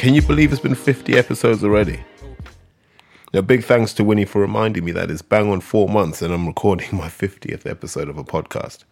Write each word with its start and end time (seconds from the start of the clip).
Can 0.00 0.14
you 0.14 0.22
believe 0.22 0.50
it's 0.50 0.62
been 0.62 0.74
50 0.74 1.18
episodes 1.18 1.62
already? 1.62 2.00
Now, 3.34 3.42
big 3.42 3.62
thanks 3.62 3.92
to 3.92 4.02
Winnie 4.02 4.24
for 4.24 4.40
reminding 4.40 4.82
me 4.82 4.92
that 4.92 5.10
it's 5.10 5.20
bang 5.20 5.50
on 5.50 5.60
four 5.60 5.90
months 5.90 6.22
and 6.22 6.32
I'm 6.32 6.46
recording 6.46 6.88
my 6.96 7.08
50th 7.08 7.70
episode 7.70 8.08
of 8.08 8.16
a 8.16 8.24
podcast. 8.24 8.84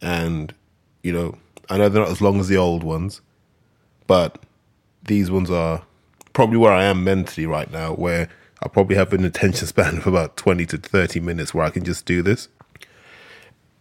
And, 0.00 0.54
you 1.02 1.12
know, 1.12 1.36
I 1.68 1.76
know 1.76 1.90
they're 1.90 2.02
not 2.02 2.10
as 2.10 2.22
long 2.22 2.40
as 2.40 2.48
the 2.48 2.56
old 2.56 2.82
ones, 2.84 3.20
but 4.06 4.42
these 5.02 5.30
ones 5.30 5.50
are 5.50 5.82
probably 6.32 6.56
where 6.56 6.72
I 6.72 6.84
am 6.84 7.04
mentally 7.04 7.44
right 7.44 7.70
now, 7.70 7.92
where 7.92 8.30
I 8.62 8.68
probably 8.68 8.96
have 8.96 9.12
an 9.12 9.26
attention 9.26 9.66
span 9.66 9.98
of 9.98 10.06
about 10.06 10.38
20 10.38 10.64
to 10.64 10.78
30 10.78 11.20
minutes 11.20 11.52
where 11.52 11.66
I 11.66 11.70
can 11.70 11.84
just 11.84 12.06
do 12.06 12.22
this. 12.22 12.48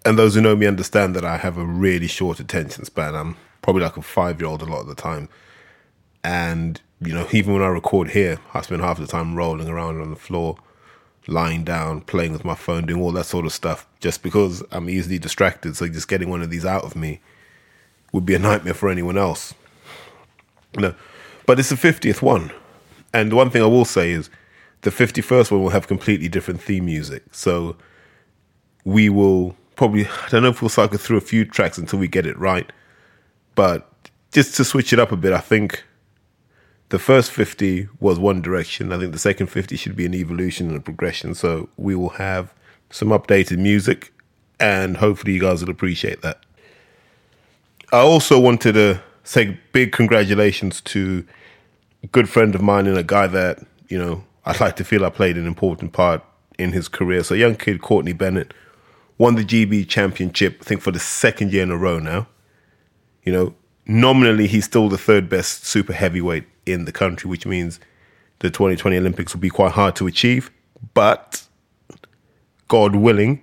And 0.04 0.20
those 0.20 0.36
who 0.36 0.42
know 0.42 0.58
me 0.58 0.68
understand 0.68 1.16
that 1.16 1.24
I 1.24 1.38
have 1.38 1.58
a 1.58 1.64
really 1.64 2.08
short 2.08 2.42
attention 2.42 2.84
span. 2.84 3.16
I'm 3.16 3.38
probably 3.62 3.84
like 3.84 3.96
a 3.96 4.02
five 4.02 4.42
year 4.42 4.50
old 4.50 4.62
a 4.62 4.66
lot 4.66 4.82
of 4.82 4.88
the 4.88 4.96
time. 4.96 5.30
And, 6.28 6.82
you 7.00 7.14
know, 7.14 7.26
even 7.32 7.54
when 7.54 7.62
I 7.62 7.68
record 7.68 8.10
here, 8.10 8.38
I 8.54 8.60
spend 8.60 8.82
half 8.82 9.00
the 9.00 9.08
time 9.08 9.34
rolling 9.34 9.70
around 9.70 10.02
on 10.02 10.10
the 10.10 10.18
floor, 10.18 10.58
lying 11.26 11.64
down, 11.64 12.02
playing 12.02 12.34
with 12.34 12.44
my 12.44 12.54
phone, 12.54 12.86
doing 12.86 13.02
all 13.02 13.14
that 13.14 13.28
sort 13.28 13.46
of 13.46 13.54
stuff, 13.54 13.88
just 14.02 14.24
because 14.24 14.62
I'm 14.74 14.90
easily 14.90 15.20
distracted. 15.20 15.78
So 15.78 15.88
just 15.88 16.10
getting 16.10 16.30
one 16.30 16.42
of 16.42 16.50
these 16.50 16.66
out 16.66 16.84
of 16.84 16.98
me 16.98 17.22
would 18.12 18.26
be 18.26 18.36
a 18.36 18.40
nightmare 18.40 18.74
for 18.74 18.90
anyone 18.90 19.18
else. 19.18 19.54
Know, 20.76 20.96
but 21.46 21.60
it's 21.60 21.70
the 21.70 21.76
50th 21.76 22.22
one. 22.22 22.52
And 23.14 23.32
one 23.32 23.50
thing 23.50 23.62
I 23.62 23.68
will 23.68 23.86
say 23.86 24.12
is 24.12 24.30
the 24.82 24.90
51st 24.90 25.50
one 25.50 25.64
will 25.64 25.70
have 25.70 25.88
completely 25.88 26.28
different 26.28 26.62
theme 26.62 26.88
music. 26.88 27.24
So 27.32 27.78
we 28.84 29.08
will 29.08 29.56
probably, 29.78 30.08
I 30.08 30.28
don't 30.30 30.44
know 30.44 30.50
if 30.50 30.62
we'll 30.62 30.68
cycle 30.68 30.98
through 30.98 31.20
a 31.20 31.22
few 31.22 31.46
tracks 31.46 31.78
until 31.78 32.00
we 32.00 32.10
get 32.10 32.26
it 32.26 32.38
right. 32.38 32.70
But 33.56 33.90
just 34.34 34.58
to 34.58 34.66
switch 34.66 34.92
it 34.92 35.00
up 35.00 35.14
a 35.14 35.16
bit, 35.16 35.32
I 35.32 35.40
think 35.40 35.86
the 36.90 37.00
first 37.00 37.32
50 37.32 37.90
was 38.00 38.18
one 38.18 38.42
direction. 38.42 38.94
I 38.94 38.98
think 38.98 39.12
the 39.12 39.20
second 39.20 39.48
50 39.48 39.76
should 39.76 39.96
be 39.96 40.06
an 40.06 40.16
evolution 40.16 40.68
and 40.70 40.78
a 40.78 40.82
progression. 40.82 41.36
So 41.36 41.70
we 41.78 41.96
will 41.96 42.10
have 42.10 42.54
some 42.90 43.10
updated 43.10 43.58
music 43.58 44.14
and 44.60 44.98
hopefully 44.98 45.34
you 45.34 45.42
guys 45.42 45.62
will 45.62 45.72
appreciate 45.72 46.22
that. 46.22 46.40
I 47.92 48.00
also 48.00 48.40
wanted 48.40 48.74
to 48.74 49.02
say 49.24 49.60
big 49.72 49.92
congratulations 49.92 50.82
to 50.82 51.26
a 52.04 52.08
good 52.08 52.30
friend 52.30 52.56
of 52.56 52.62
mine 52.62 52.88
and 52.88 52.98
a 52.98 53.04
guy 53.04 53.28
that, 53.28 53.60
you 53.90 53.98
know, 53.98 54.24
I'd 54.46 54.60
like 54.60 54.78
to 54.78 54.84
feel 54.84 55.06
I 55.06 55.10
played 55.10 55.38
an 55.38 55.46
important 55.46 55.94
part 55.94 56.24
in 56.58 56.72
his 56.72 56.88
career. 56.88 57.24
So, 57.24 57.34
young 57.34 57.56
kid 57.56 57.82
Courtney 57.82 58.14
Bennett 58.14 58.54
won 59.18 59.36
the 59.36 59.44
GB 59.44 59.88
championship, 59.88 60.58
I 60.62 60.64
think, 60.64 60.82
for 60.82 60.92
the 60.92 61.00
second 61.00 61.52
year 61.52 61.64
in 61.64 61.72
a 61.72 61.78
row 61.78 62.00
now. 62.00 62.28
You 63.24 63.34
know, 63.34 63.56
nominally, 63.88 64.48
he's 64.48 64.66
still 64.66 64.90
the 64.90 64.98
third 64.98 65.30
best 65.30 65.66
super 65.66 65.94
heavyweight 65.94 66.46
in 66.66 66.86
the 66.86 66.92
country, 66.92 67.30
which 67.30 67.46
means 67.46 67.80
the 68.40 68.50
2020 68.50 68.98
Olympics 68.98 69.34
will 69.34 69.42
be 69.42 69.50
quite 69.50 69.72
hard 69.72 69.96
to 69.96 70.08
achieve. 70.08 70.52
But, 70.94 71.44
God 72.68 72.96
willing, 72.96 73.42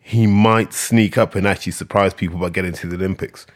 he 0.00 0.26
might 0.26 0.72
sneak 0.72 1.16
up 1.16 1.34
and 1.34 1.46
actually 1.46 1.72
surprise 1.72 2.12
people 2.12 2.38
by 2.38 2.50
getting 2.50 2.72
to 2.74 2.86
the 2.86 2.96
Olympics. 2.96 3.46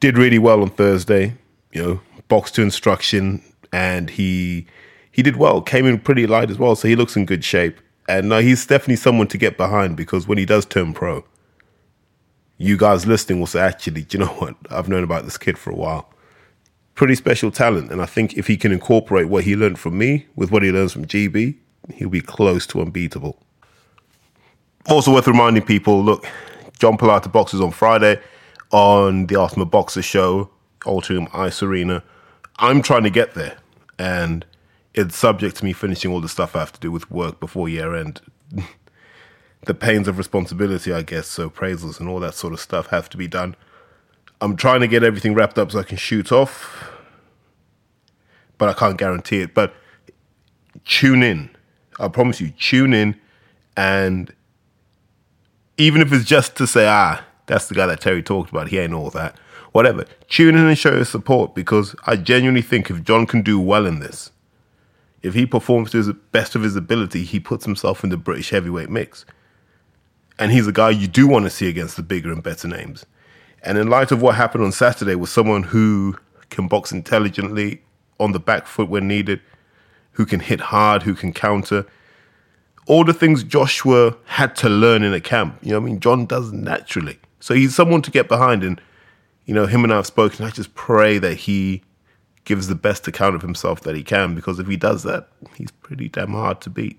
Did 0.00 0.18
really 0.18 0.38
well 0.38 0.62
on 0.62 0.70
Thursday, 0.70 1.34
you 1.72 1.82
know, 1.82 2.00
box 2.28 2.50
to 2.52 2.62
instruction, 2.62 3.42
and 3.72 4.10
he 4.10 4.66
he 5.10 5.22
did 5.22 5.36
well. 5.36 5.60
Came 5.60 5.86
in 5.86 5.98
pretty 6.00 6.26
light 6.26 6.50
as 6.50 6.58
well, 6.58 6.74
so 6.74 6.88
he 6.88 6.96
looks 6.96 7.16
in 7.16 7.26
good 7.26 7.44
shape. 7.44 7.78
And 8.08 8.32
he's 8.32 8.66
definitely 8.66 8.96
someone 8.96 9.28
to 9.28 9.38
get 9.38 9.56
behind 9.56 9.96
because 9.96 10.26
when 10.26 10.38
he 10.38 10.44
does 10.44 10.66
turn 10.66 10.92
pro, 10.92 11.24
you 12.58 12.76
guys 12.76 13.06
listening 13.06 13.40
will 13.40 13.46
say, 13.46 13.60
actually, 13.60 14.02
do 14.02 14.18
you 14.18 14.24
know 14.24 14.30
what? 14.32 14.56
I've 14.70 14.88
known 14.88 15.04
about 15.04 15.24
this 15.24 15.38
kid 15.38 15.58
for 15.58 15.70
a 15.70 15.74
while. 15.76 16.12
Pretty 16.94 17.14
special 17.14 17.50
talent. 17.50 17.90
And 17.90 18.00
I 18.00 18.06
think 18.06 18.36
if 18.36 18.46
he 18.46 18.56
can 18.56 18.72
incorporate 18.72 19.28
what 19.28 19.44
he 19.44 19.56
learned 19.56 19.78
from 19.78 19.98
me 19.98 20.26
with 20.36 20.50
what 20.50 20.62
he 20.62 20.70
learns 20.70 20.92
from 20.92 21.06
GB, 21.06 21.56
he'll 21.94 22.08
be 22.08 22.20
close 22.20 22.66
to 22.68 22.80
unbeatable. 22.80 23.42
Also 24.88 25.12
worth 25.12 25.26
reminding 25.26 25.64
people, 25.64 26.02
look, 26.02 26.26
John 26.78 26.98
Pilata 26.98 27.30
boxes 27.30 27.60
on 27.60 27.70
Friday 27.70 28.20
on 28.72 29.26
the 29.26 29.36
Ultimate 29.36 29.70
Boxxer 29.70 30.02
show, 30.02 30.50
Ultimate 30.86 31.34
Ice 31.34 31.62
Arena. 31.62 32.02
I'm 32.56 32.82
trying 32.82 33.04
to 33.04 33.10
get 33.10 33.34
there. 33.34 33.58
And 33.98 34.44
it's 34.94 35.16
subject 35.16 35.56
to 35.56 35.64
me 35.64 35.72
finishing 35.72 36.10
all 36.10 36.20
the 36.20 36.28
stuff 36.28 36.56
I 36.56 36.60
have 36.60 36.72
to 36.72 36.80
do 36.80 36.90
with 36.90 37.10
work 37.10 37.40
before 37.40 37.68
year 37.68 37.94
end. 37.94 38.20
The 39.64 39.74
pains 39.74 40.08
of 40.08 40.18
responsibility, 40.18 40.92
I 40.92 41.02
guess, 41.02 41.28
so 41.28 41.48
appraisals 41.48 42.00
and 42.00 42.08
all 42.08 42.20
that 42.20 42.34
sort 42.34 42.52
of 42.52 42.60
stuff 42.60 42.88
have 42.88 43.08
to 43.10 43.16
be 43.16 43.28
done. 43.28 43.54
I'm 44.40 44.56
trying 44.56 44.80
to 44.80 44.88
get 44.88 45.04
everything 45.04 45.34
wrapped 45.34 45.58
up 45.58 45.70
so 45.70 45.78
I 45.78 45.84
can 45.84 45.96
shoot 45.96 46.32
off, 46.32 46.90
but 48.58 48.68
I 48.68 48.72
can't 48.72 48.98
guarantee 48.98 49.40
it. 49.40 49.54
But 49.54 49.72
tune 50.84 51.22
in. 51.22 51.50
I 52.00 52.08
promise 52.08 52.40
you, 52.40 52.50
tune 52.50 52.92
in. 52.92 53.20
And 53.76 54.34
even 55.76 56.02
if 56.02 56.12
it's 56.12 56.24
just 56.24 56.56
to 56.56 56.66
say, 56.66 56.86
ah, 56.88 57.24
that's 57.46 57.68
the 57.68 57.74
guy 57.74 57.86
that 57.86 58.00
Terry 58.00 58.22
talked 58.22 58.50
about, 58.50 58.68
he 58.68 58.78
ain't 58.78 58.92
all 58.92 59.10
that, 59.10 59.38
whatever, 59.70 60.06
tune 60.28 60.56
in 60.56 60.66
and 60.66 60.78
show 60.78 60.94
your 60.94 61.04
support 61.04 61.54
because 61.54 61.94
I 62.06 62.16
genuinely 62.16 62.62
think 62.62 62.90
if 62.90 63.04
John 63.04 63.26
can 63.26 63.42
do 63.42 63.60
well 63.60 63.86
in 63.86 64.00
this, 64.00 64.32
if 65.22 65.34
he 65.34 65.46
performs 65.46 65.92
to 65.92 66.02
the 66.02 66.14
best 66.14 66.56
of 66.56 66.62
his 66.62 66.74
ability, 66.74 67.22
he 67.22 67.38
puts 67.38 67.64
himself 67.64 68.02
in 68.02 68.10
the 68.10 68.16
British 68.16 68.50
heavyweight 68.50 68.90
mix. 68.90 69.24
And 70.38 70.52
he's 70.52 70.66
a 70.66 70.72
guy 70.72 70.90
you 70.90 71.06
do 71.06 71.26
want 71.26 71.44
to 71.44 71.50
see 71.50 71.68
against 71.68 71.96
the 71.96 72.02
bigger 72.02 72.32
and 72.32 72.42
better 72.42 72.66
names. 72.66 73.06
And 73.62 73.78
in 73.78 73.88
light 73.88 74.10
of 74.10 74.22
what 74.22 74.34
happened 74.34 74.64
on 74.64 74.72
Saturday 74.72 75.14
with 75.14 75.30
someone 75.30 75.62
who 75.62 76.16
can 76.50 76.68
box 76.68 76.92
intelligently 76.92 77.82
on 78.18 78.32
the 78.32 78.40
back 78.40 78.66
foot 78.66 78.88
when 78.88 79.06
needed, 79.06 79.40
who 80.12 80.26
can 80.26 80.40
hit 80.40 80.60
hard, 80.60 81.02
who 81.02 81.14
can 81.14 81.32
counter, 81.32 81.86
all 82.86 83.04
the 83.04 83.14
things 83.14 83.44
Joshua 83.44 84.16
had 84.24 84.56
to 84.56 84.68
learn 84.68 85.02
in 85.02 85.14
a 85.14 85.20
camp. 85.20 85.58
You 85.62 85.72
know, 85.72 85.76
I 85.78 85.80
mean, 85.80 86.00
John 86.00 86.26
does 86.26 86.52
naturally. 86.52 87.18
So 87.40 87.54
he's 87.54 87.74
someone 87.74 88.02
to 88.02 88.10
get 88.10 88.28
behind. 88.28 88.64
And, 88.64 88.80
you 89.46 89.54
know, 89.54 89.66
him 89.66 89.84
and 89.84 89.92
I 89.92 89.96
have 89.96 90.06
spoken. 90.06 90.44
I 90.44 90.50
just 90.50 90.74
pray 90.74 91.18
that 91.18 91.34
he 91.34 91.82
gives 92.44 92.66
the 92.66 92.74
best 92.74 93.06
account 93.06 93.36
of 93.36 93.42
himself 93.42 93.82
that 93.82 93.94
he 93.94 94.02
can 94.02 94.34
because 94.34 94.58
if 94.58 94.66
he 94.66 94.76
does 94.76 95.04
that, 95.04 95.28
he's 95.56 95.70
pretty 95.70 96.08
damn 96.08 96.32
hard 96.32 96.60
to 96.62 96.70
beat. 96.70 96.98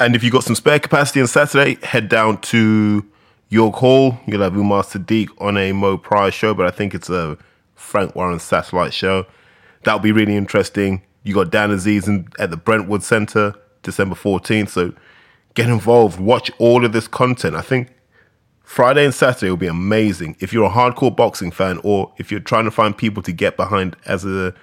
And 0.00 0.16
if 0.16 0.24
you've 0.24 0.32
got 0.32 0.44
some 0.44 0.56
spare 0.56 0.80
capacity 0.80 1.20
on 1.20 1.26
Saturday, 1.26 1.76
head 1.84 2.08
down 2.08 2.40
to 2.42 3.04
York 3.48 3.76
Hall. 3.76 4.18
You'll 4.26 4.42
have 4.42 4.56
Umar 4.56 4.82
Sadiq 4.82 5.28
on 5.38 5.56
a 5.56 5.72
Mo 5.72 5.96
Prior 5.96 6.30
show, 6.30 6.54
but 6.54 6.66
I 6.66 6.70
think 6.70 6.94
it's 6.94 7.08
a 7.08 7.38
Frank 7.74 8.14
Warren 8.16 8.40
satellite 8.40 8.92
show. 8.92 9.26
That'll 9.84 10.00
be 10.00 10.12
really 10.12 10.36
interesting. 10.36 11.02
You 11.22 11.34
got 11.34 11.50
Dan 11.50 11.70
Azeez 11.70 12.08
in, 12.08 12.28
at 12.38 12.50
the 12.50 12.56
Brentwood 12.56 13.02
Center 13.02 13.54
December 13.82 14.16
14th. 14.16 14.70
So 14.70 14.92
get 15.54 15.68
involved, 15.68 16.18
watch 16.18 16.50
all 16.58 16.84
of 16.84 16.92
this 16.92 17.06
content. 17.06 17.54
I 17.54 17.60
think 17.60 17.92
Friday 18.64 19.04
and 19.04 19.14
Saturday 19.14 19.50
will 19.50 19.56
be 19.56 19.68
amazing. 19.68 20.36
If 20.40 20.52
you're 20.52 20.64
a 20.64 20.70
hardcore 20.70 21.14
boxing 21.14 21.52
fan 21.52 21.80
or 21.84 22.12
if 22.18 22.30
you're 22.32 22.40
trying 22.40 22.64
to 22.64 22.70
find 22.70 22.96
people 22.96 23.22
to 23.22 23.32
get 23.32 23.56
behind 23.56 23.96
as 24.06 24.24
a 24.24 24.54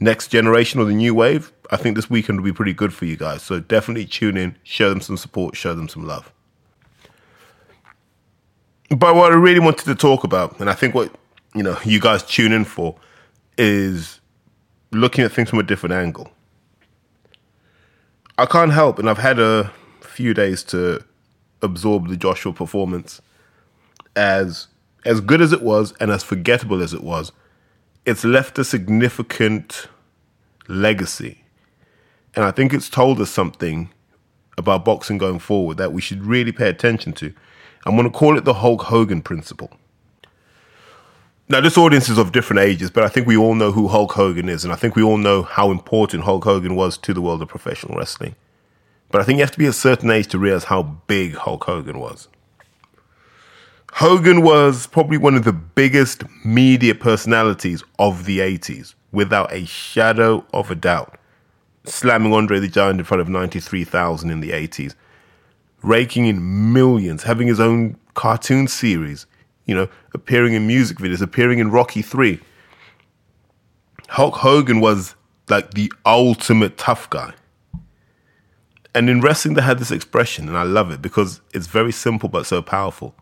next 0.00 0.28
generation 0.28 0.80
or 0.80 0.84
the 0.84 0.94
new 0.94 1.14
wave, 1.14 1.52
I 1.70 1.76
think 1.76 1.96
this 1.96 2.08
weekend 2.08 2.38
will 2.38 2.44
be 2.44 2.52
pretty 2.52 2.72
good 2.72 2.94
for 2.94 3.04
you 3.04 3.16
guys. 3.16 3.42
So 3.42 3.60
definitely 3.60 4.06
tune 4.06 4.36
in, 4.36 4.56
show 4.62 4.88
them 4.88 5.00
some 5.00 5.16
support, 5.16 5.56
show 5.56 5.74
them 5.74 5.88
some 5.88 6.06
love. 6.06 6.32
But 8.90 9.14
what 9.14 9.32
I 9.32 9.34
really 9.34 9.60
wanted 9.60 9.84
to 9.84 9.94
talk 9.94 10.24
about, 10.24 10.58
and 10.60 10.70
I 10.70 10.72
think 10.72 10.94
what 10.94 11.14
you 11.54 11.62
know 11.62 11.78
you 11.84 12.00
guys 12.00 12.22
tune 12.22 12.52
in 12.52 12.64
for, 12.64 12.96
is 13.58 14.20
looking 14.92 15.24
at 15.24 15.32
things 15.32 15.50
from 15.50 15.58
a 15.58 15.62
different 15.62 15.92
angle. 15.92 16.30
I 18.38 18.46
can't 18.46 18.72
help, 18.72 18.98
and 18.98 19.10
I've 19.10 19.18
had 19.18 19.38
a 19.38 19.72
few 20.00 20.32
days 20.32 20.62
to 20.64 21.04
absorb 21.60 22.08
the 22.08 22.16
Joshua 22.16 22.52
performance 22.52 23.20
as 24.16 24.68
as 25.04 25.20
good 25.20 25.40
as 25.40 25.52
it 25.52 25.62
was 25.62 25.92
and 26.00 26.10
as 26.10 26.22
forgettable 26.22 26.82
as 26.82 26.92
it 26.92 27.02
was, 27.02 27.32
it's 28.04 28.24
left 28.24 28.58
a 28.58 28.64
significant 28.64 29.88
legacy. 30.66 31.44
And 32.34 32.44
I 32.44 32.50
think 32.50 32.72
it's 32.72 32.88
told 32.88 33.20
us 33.20 33.30
something 33.30 33.90
about 34.56 34.84
boxing 34.84 35.18
going 35.18 35.38
forward 35.38 35.76
that 35.78 35.92
we 35.92 36.00
should 36.00 36.24
really 36.24 36.52
pay 36.52 36.68
attention 36.68 37.12
to. 37.14 37.32
I'm 37.86 37.96
going 37.96 38.10
to 38.10 38.16
call 38.16 38.36
it 38.36 38.44
the 38.44 38.54
Hulk 38.54 38.82
Hogan 38.82 39.22
principle. 39.22 39.70
Now, 41.48 41.62
this 41.62 41.78
audience 41.78 42.10
is 42.10 42.18
of 42.18 42.32
different 42.32 42.60
ages, 42.60 42.90
but 42.90 43.04
I 43.04 43.08
think 43.08 43.26
we 43.26 43.36
all 43.36 43.54
know 43.54 43.72
who 43.72 43.88
Hulk 43.88 44.12
Hogan 44.12 44.50
is, 44.50 44.64
and 44.64 44.72
I 44.72 44.76
think 44.76 44.94
we 44.94 45.02
all 45.02 45.16
know 45.16 45.42
how 45.42 45.70
important 45.70 46.24
Hulk 46.24 46.44
Hogan 46.44 46.76
was 46.76 46.98
to 46.98 47.14
the 47.14 47.22
world 47.22 47.40
of 47.40 47.48
professional 47.48 47.96
wrestling. 47.96 48.34
But 49.10 49.22
I 49.22 49.24
think 49.24 49.38
you 49.38 49.44
have 49.44 49.52
to 49.52 49.58
be 49.58 49.66
a 49.66 49.72
certain 49.72 50.10
age 50.10 50.26
to 50.28 50.38
realize 50.38 50.64
how 50.64 50.82
big 50.82 51.34
Hulk 51.34 51.64
Hogan 51.64 51.98
was. 51.98 52.28
Hogan 53.92 54.42
was 54.42 54.86
probably 54.86 55.16
one 55.16 55.34
of 55.34 55.44
the 55.44 55.52
biggest 55.54 56.22
media 56.44 56.94
personalities 56.94 57.82
of 57.98 58.26
the 58.26 58.40
80s, 58.40 58.94
without 59.10 59.50
a 59.50 59.64
shadow 59.64 60.44
of 60.52 60.70
a 60.70 60.74
doubt. 60.74 61.17
Slamming 61.84 62.32
Andre 62.32 62.58
the 62.58 62.68
Giant 62.68 62.98
in 62.98 63.04
front 63.04 63.20
of 63.20 63.28
93,000 63.28 64.30
in 64.30 64.40
the 64.40 64.50
80s, 64.50 64.94
raking 65.82 66.26
in 66.26 66.72
millions, 66.72 67.22
having 67.22 67.48
his 67.48 67.60
own 67.60 67.96
cartoon 68.14 68.68
series, 68.68 69.26
you 69.66 69.74
know, 69.74 69.88
appearing 70.14 70.54
in 70.54 70.66
music 70.66 70.98
videos, 70.98 71.22
appearing 71.22 71.58
in 71.58 71.70
Rocky 71.70 72.02
3. 72.02 72.40
Hulk 74.08 74.36
Hogan 74.36 74.80
was 74.80 75.14
like 75.48 75.74
the 75.74 75.92
ultimate 76.04 76.76
tough 76.76 77.08
guy. 77.10 77.32
And 78.94 79.08
in 79.08 79.20
wrestling, 79.20 79.54
they 79.54 79.62
had 79.62 79.78
this 79.78 79.90
expression, 79.90 80.48
and 80.48 80.56
I 80.56 80.62
love 80.62 80.90
it 80.90 81.00
because 81.00 81.40
it's 81.54 81.66
very 81.66 81.92
simple 81.92 82.28
but 82.28 82.46
so 82.46 82.62
powerful. 82.62 83.14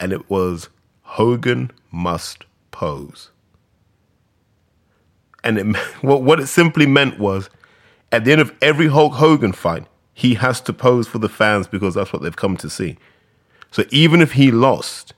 And 0.00 0.12
it 0.12 0.28
was 0.28 0.68
Hogan 1.02 1.70
must 1.92 2.44
pose. 2.70 3.30
And 5.44 5.58
it, 5.58 5.76
what, 6.00 6.22
what 6.22 6.40
it 6.40 6.48
simply 6.48 6.86
meant 6.86 7.18
was 7.18 7.48
at 8.12 8.24
the 8.24 8.32
end 8.32 8.40
of 8.40 8.54
every 8.62 8.88
Hulk 8.88 9.14
Hogan 9.14 9.52
fight, 9.52 9.86
he 10.14 10.34
has 10.34 10.60
to 10.62 10.72
pose 10.72 11.06
for 11.06 11.18
the 11.18 11.28
fans 11.28 11.66
because 11.66 11.94
that's 11.94 12.12
what 12.12 12.22
they've 12.22 12.34
come 12.34 12.56
to 12.58 12.70
see. 12.70 12.96
So 13.70 13.84
even 13.90 14.22
if 14.22 14.32
he 14.32 14.50
lost, 14.50 15.12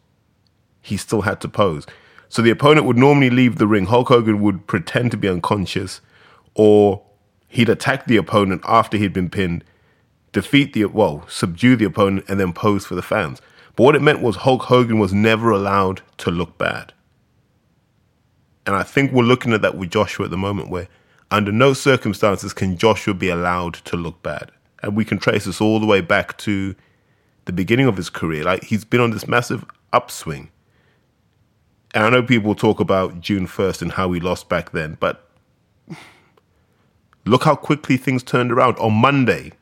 he 0.81 0.97
still 0.97 1.23
had 1.23 1.41
to 1.43 1.49
pose. 1.49 1.87
So 2.29 2.43
the 2.43 2.51
opponent 2.51 2.87
would 2.87 2.97
normally 2.97 3.31
leave 3.31 3.57
the 3.57 3.67
ring. 3.67 3.87
Hulk 3.87 4.09
Hogan 4.09 4.41
would 4.43 4.67
pretend 4.67 5.11
to 5.13 5.17
be 5.17 5.29
unconscious, 5.29 6.01
or 6.55 7.03
he'd 7.47 7.69
attack 7.69 8.07
the 8.07 8.17
opponent 8.17 8.63
after 8.65 8.97
he'd 8.97 9.13
been 9.13 9.31
pinned, 9.31 9.65
defeat 10.33 10.73
the 10.73 10.85
well, 10.87 11.25
subdue 11.29 11.77
the 11.77 11.85
opponent, 11.85 12.27
and 12.29 12.41
then 12.41 12.53
pose 12.53 12.85
for 12.85 12.95
the 12.95 13.03
fans. 13.03 13.41
But 13.77 13.85
what 13.85 13.97
it 13.97 14.03
meant 14.03 14.21
was 14.21 14.37
Hulk 14.37 14.63
Hogan 14.63 14.99
was 14.99 15.13
never 15.13 15.51
allowed 15.51 16.03
to 16.19 16.31
look 16.31 16.59
bad. 16.59 16.93
And 18.67 18.77
I 18.77 18.83
think 18.83 19.13
we're 19.13 19.23
looking 19.23 19.53
at 19.53 19.63
that 19.63 19.77
with 19.77 19.91
Joshua 19.91 20.27
at 20.27 20.31
the 20.31 20.37
moment, 20.37 20.69
where 20.69 20.89
under 21.31 21.53
no 21.53 21.73
circumstances 21.73 22.53
can 22.53 22.77
Joshua 22.77 23.15
be 23.15 23.29
allowed 23.29 23.75
to 23.75 23.97
look 23.97 24.23
bad. 24.23 24.51
And 24.83 24.97
we 24.97 25.05
can 25.05 25.19
trace 25.19 25.45
this 25.45 25.61
all 25.61 25.81
the 25.81 25.87
way 25.87 26.01
back 26.01 26.39
to 26.39 26.75
the 27.45 27.53
beginning 27.53 27.87
of 27.87 27.97
his 27.97 28.11
career. 28.11 28.45
Like 28.45 28.65
he's 28.65 28.85
been 28.85 29.01
on 29.01 29.11
this 29.11 29.27
massive 29.27 29.65
upswing. 29.93 30.51
And 31.95 32.05
I 32.05 32.11
know 32.11 32.23
people 32.23 32.55
talk 32.55 32.81
about 32.81 33.21
June 33.21 33.47
1st 33.47 33.83
and 33.83 33.93
how 33.93 34.13
he 34.13 34.21
lost 34.21 34.49
back 34.49 34.73
then, 34.73 34.97
but 35.01 35.31
look 37.25 37.45
how 37.45 37.55
quickly 37.57 37.97
things 37.97 38.23
turned 38.23 38.53
around. 38.53 38.79
On 38.79 38.93
Monday, 38.93 39.53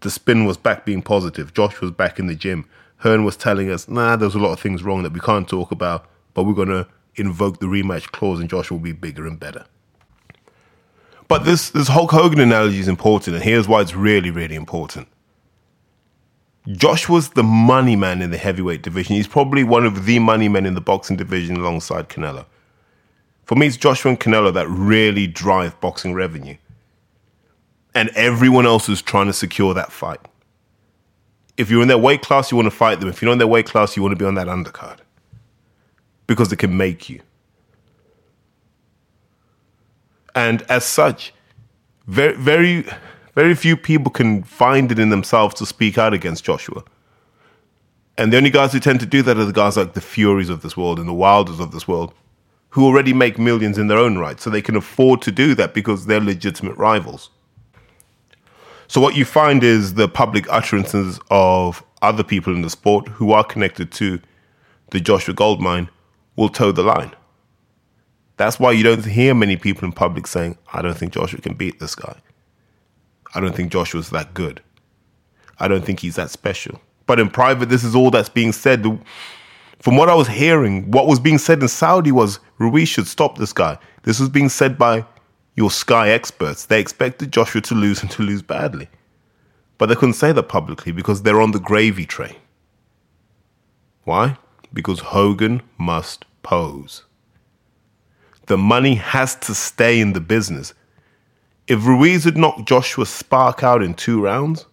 the 0.00 0.10
spin 0.10 0.44
was 0.44 0.56
back 0.56 0.84
being 0.84 1.02
positive. 1.02 1.54
Josh 1.54 1.80
was 1.80 1.90
back 1.90 2.18
in 2.18 2.26
the 2.26 2.34
gym. 2.34 2.68
Hearn 2.98 3.24
was 3.24 3.36
telling 3.36 3.70
us, 3.70 3.88
nah, 3.88 4.16
there's 4.16 4.34
a 4.34 4.38
lot 4.38 4.52
of 4.52 4.60
things 4.60 4.82
wrong 4.82 5.02
that 5.02 5.12
we 5.12 5.20
can't 5.20 5.48
talk 5.48 5.70
about, 5.70 6.06
but 6.34 6.44
we're 6.44 6.54
going 6.54 6.68
to 6.68 6.86
invoke 7.16 7.60
the 7.60 7.66
rematch 7.66 8.12
clause 8.12 8.38
and 8.40 8.48
Josh 8.50 8.70
will 8.70 8.78
be 8.78 8.92
bigger 8.92 9.26
and 9.26 9.40
better. 9.40 9.64
But 11.28 11.44
this, 11.44 11.70
this 11.70 11.88
Hulk 11.88 12.12
Hogan 12.12 12.40
analogy 12.40 12.78
is 12.78 12.88
important, 12.88 13.36
and 13.36 13.44
here's 13.44 13.66
why 13.66 13.80
it's 13.80 13.94
really, 13.94 14.30
really 14.30 14.54
important. 14.54 15.08
Josh 16.72 17.08
was 17.08 17.30
the 17.30 17.42
money 17.42 17.96
man 17.96 18.22
in 18.22 18.30
the 18.30 18.38
heavyweight 18.38 18.82
division. 18.82 19.16
He's 19.16 19.28
probably 19.28 19.62
one 19.62 19.86
of 19.86 20.04
the 20.04 20.18
money 20.18 20.48
men 20.48 20.66
in 20.66 20.74
the 20.74 20.80
boxing 20.80 21.16
division 21.16 21.56
alongside 21.56 22.08
Canelo. 22.08 22.44
For 23.44 23.54
me, 23.54 23.68
it's 23.68 23.76
Joshua 23.76 24.10
and 24.10 24.20
Canelo 24.20 24.52
that 24.54 24.68
really 24.68 25.28
drive 25.28 25.80
boxing 25.80 26.14
revenue. 26.14 26.56
And 27.94 28.10
everyone 28.10 28.66
else 28.66 28.88
is 28.88 29.00
trying 29.00 29.26
to 29.26 29.32
secure 29.32 29.74
that 29.74 29.92
fight. 29.92 30.20
If 31.56 31.70
you're 31.70 31.82
in 31.82 31.88
their 31.88 31.98
weight 31.98 32.22
class, 32.22 32.50
you 32.50 32.56
want 32.56 32.66
to 32.66 32.76
fight 32.76 33.00
them. 33.00 33.08
If 33.08 33.22
you're 33.22 33.28
not 33.28 33.34
in 33.34 33.38
their 33.38 33.46
weight 33.46 33.66
class, 33.66 33.96
you 33.96 34.02
want 34.02 34.12
to 34.12 34.16
be 34.16 34.26
on 34.26 34.34
that 34.34 34.48
undercard. 34.48 34.98
Because 36.26 36.52
it 36.52 36.56
can 36.56 36.76
make 36.76 37.08
you. 37.08 37.20
And 40.36 40.62
as 40.68 40.84
such, 40.84 41.34
very, 42.06 42.36
very 42.36 42.84
very 43.36 43.54
few 43.54 43.76
people 43.76 44.10
can 44.10 44.42
find 44.42 44.90
it 44.90 44.98
in 44.98 45.10
themselves 45.10 45.54
to 45.56 45.66
speak 45.66 45.98
out 45.98 46.14
against 46.14 46.42
Joshua. 46.42 46.82
And 48.16 48.32
the 48.32 48.38
only 48.38 48.48
guys 48.48 48.72
who 48.72 48.80
tend 48.80 48.98
to 49.00 49.06
do 49.06 49.20
that 49.22 49.36
are 49.36 49.44
the 49.44 49.52
guys 49.52 49.76
like 49.76 49.92
the 49.92 50.00
Furies 50.00 50.48
of 50.48 50.62
this 50.62 50.74
world 50.74 50.98
and 50.98 51.06
the 51.06 51.12
Wilders 51.12 51.60
of 51.60 51.70
this 51.70 51.86
world, 51.86 52.14
who 52.70 52.86
already 52.86 53.12
make 53.12 53.38
millions 53.38 53.76
in 53.76 53.88
their 53.88 53.98
own 53.98 54.16
right. 54.16 54.40
So 54.40 54.48
they 54.48 54.62
can 54.62 54.74
afford 54.74 55.20
to 55.22 55.30
do 55.30 55.54
that 55.54 55.74
because 55.74 56.06
they're 56.06 56.18
legitimate 56.18 56.78
rivals. 56.78 57.28
So 58.88 59.02
what 59.02 59.16
you 59.16 59.26
find 59.26 59.62
is 59.62 59.94
the 59.94 60.08
public 60.08 60.46
utterances 60.48 61.20
of 61.30 61.84
other 62.00 62.24
people 62.24 62.54
in 62.54 62.62
the 62.62 62.70
sport 62.70 63.08
who 63.08 63.32
are 63.32 63.44
connected 63.44 63.92
to 63.92 64.18
the 64.92 65.00
Joshua 65.00 65.34
Goldmine 65.34 65.90
will 66.36 66.48
toe 66.48 66.72
the 66.72 66.82
line. 66.82 67.12
That's 68.36 68.60
why 68.60 68.72
you 68.72 68.82
don't 68.82 69.04
hear 69.04 69.34
many 69.34 69.56
people 69.56 69.84
in 69.84 69.92
public 69.92 70.26
saying, 70.26 70.58
I 70.72 70.82
don't 70.82 70.96
think 70.96 71.12
Joshua 71.12 71.40
can 71.40 71.54
beat 71.54 71.80
this 71.80 71.94
guy. 71.94 72.16
I 73.34 73.40
don't 73.40 73.54
think 73.54 73.72
Joshua's 73.72 74.10
that 74.10 74.34
good. 74.34 74.62
I 75.58 75.68
don't 75.68 75.84
think 75.84 76.00
he's 76.00 76.16
that 76.16 76.30
special. 76.30 76.80
But 77.06 77.20
in 77.20 77.30
private, 77.30 77.68
this 77.68 77.84
is 77.84 77.94
all 77.94 78.10
that's 78.10 78.28
being 78.28 78.52
said. 78.52 78.84
From 79.78 79.96
what 79.96 80.08
I 80.08 80.14
was 80.14 80.28
hearing, 80.28 80.90
what 80.90 81.06
was 81.06 81.20
being 81.20 81.38
said 81.38 81.62
in 81.62 81.68
Saudi 81.68 82.12
was 82.12 82.40
Ruiz 82.58 82.88
should 82.88 83.06
stop 83.06 83.38
this 83.38 83.52
guy. 83.52 83.78
This 84.02 84.20
was 84.20 84.28
being 84.28 84.48
said 84.48 84.76
by 84.76 85.04
your 85.54 85.70
Sky 85.70 86.10
experts. 86.10 86.66
They 86.66 86.80
expected 86.80 87.32
Joshua 87.32 87.62
to 87.62 87.74
lose 87.74 88.02
and 88.02 88.10
to 88.12 88.22
lose 88.22 88.42
badly. 88.42 88.88
But 89.78 89.86
they 89.86 89.94
couldn't 89.94 90.14
say 90.14 90.32
that 90.32 90.44
publicly 90.44 90.92
because 90.92 91.22
they're 91.22 91.40
on 91.40 91.52
the 91.52 91.60
gravy 91.60 92.06
train. 92.06 92.36
Why? 94.04 94.38
Because 94.72 95.00
Hogan 95.00 95.62
must 95.78 96.24
pose. 96.42 97.05
The 98.46 98.56
money 98.56 98.94
has 98.94 99.34
to 99.36 99.54
stay 99.54 100.00
in 100.00 100.12
the 100.12 100.20
business. 100.20 100.72
If 101.66 101.84
Ruiz 101.84 102.24
had 102.24 102.36
knocked 102.36 102.68
Joshua 102.68 103.06
Spark 103.06 103.62
out 103.62 103.82
in 103.82 103.94
two 103.94 104.22
rounds, 104.22 104.66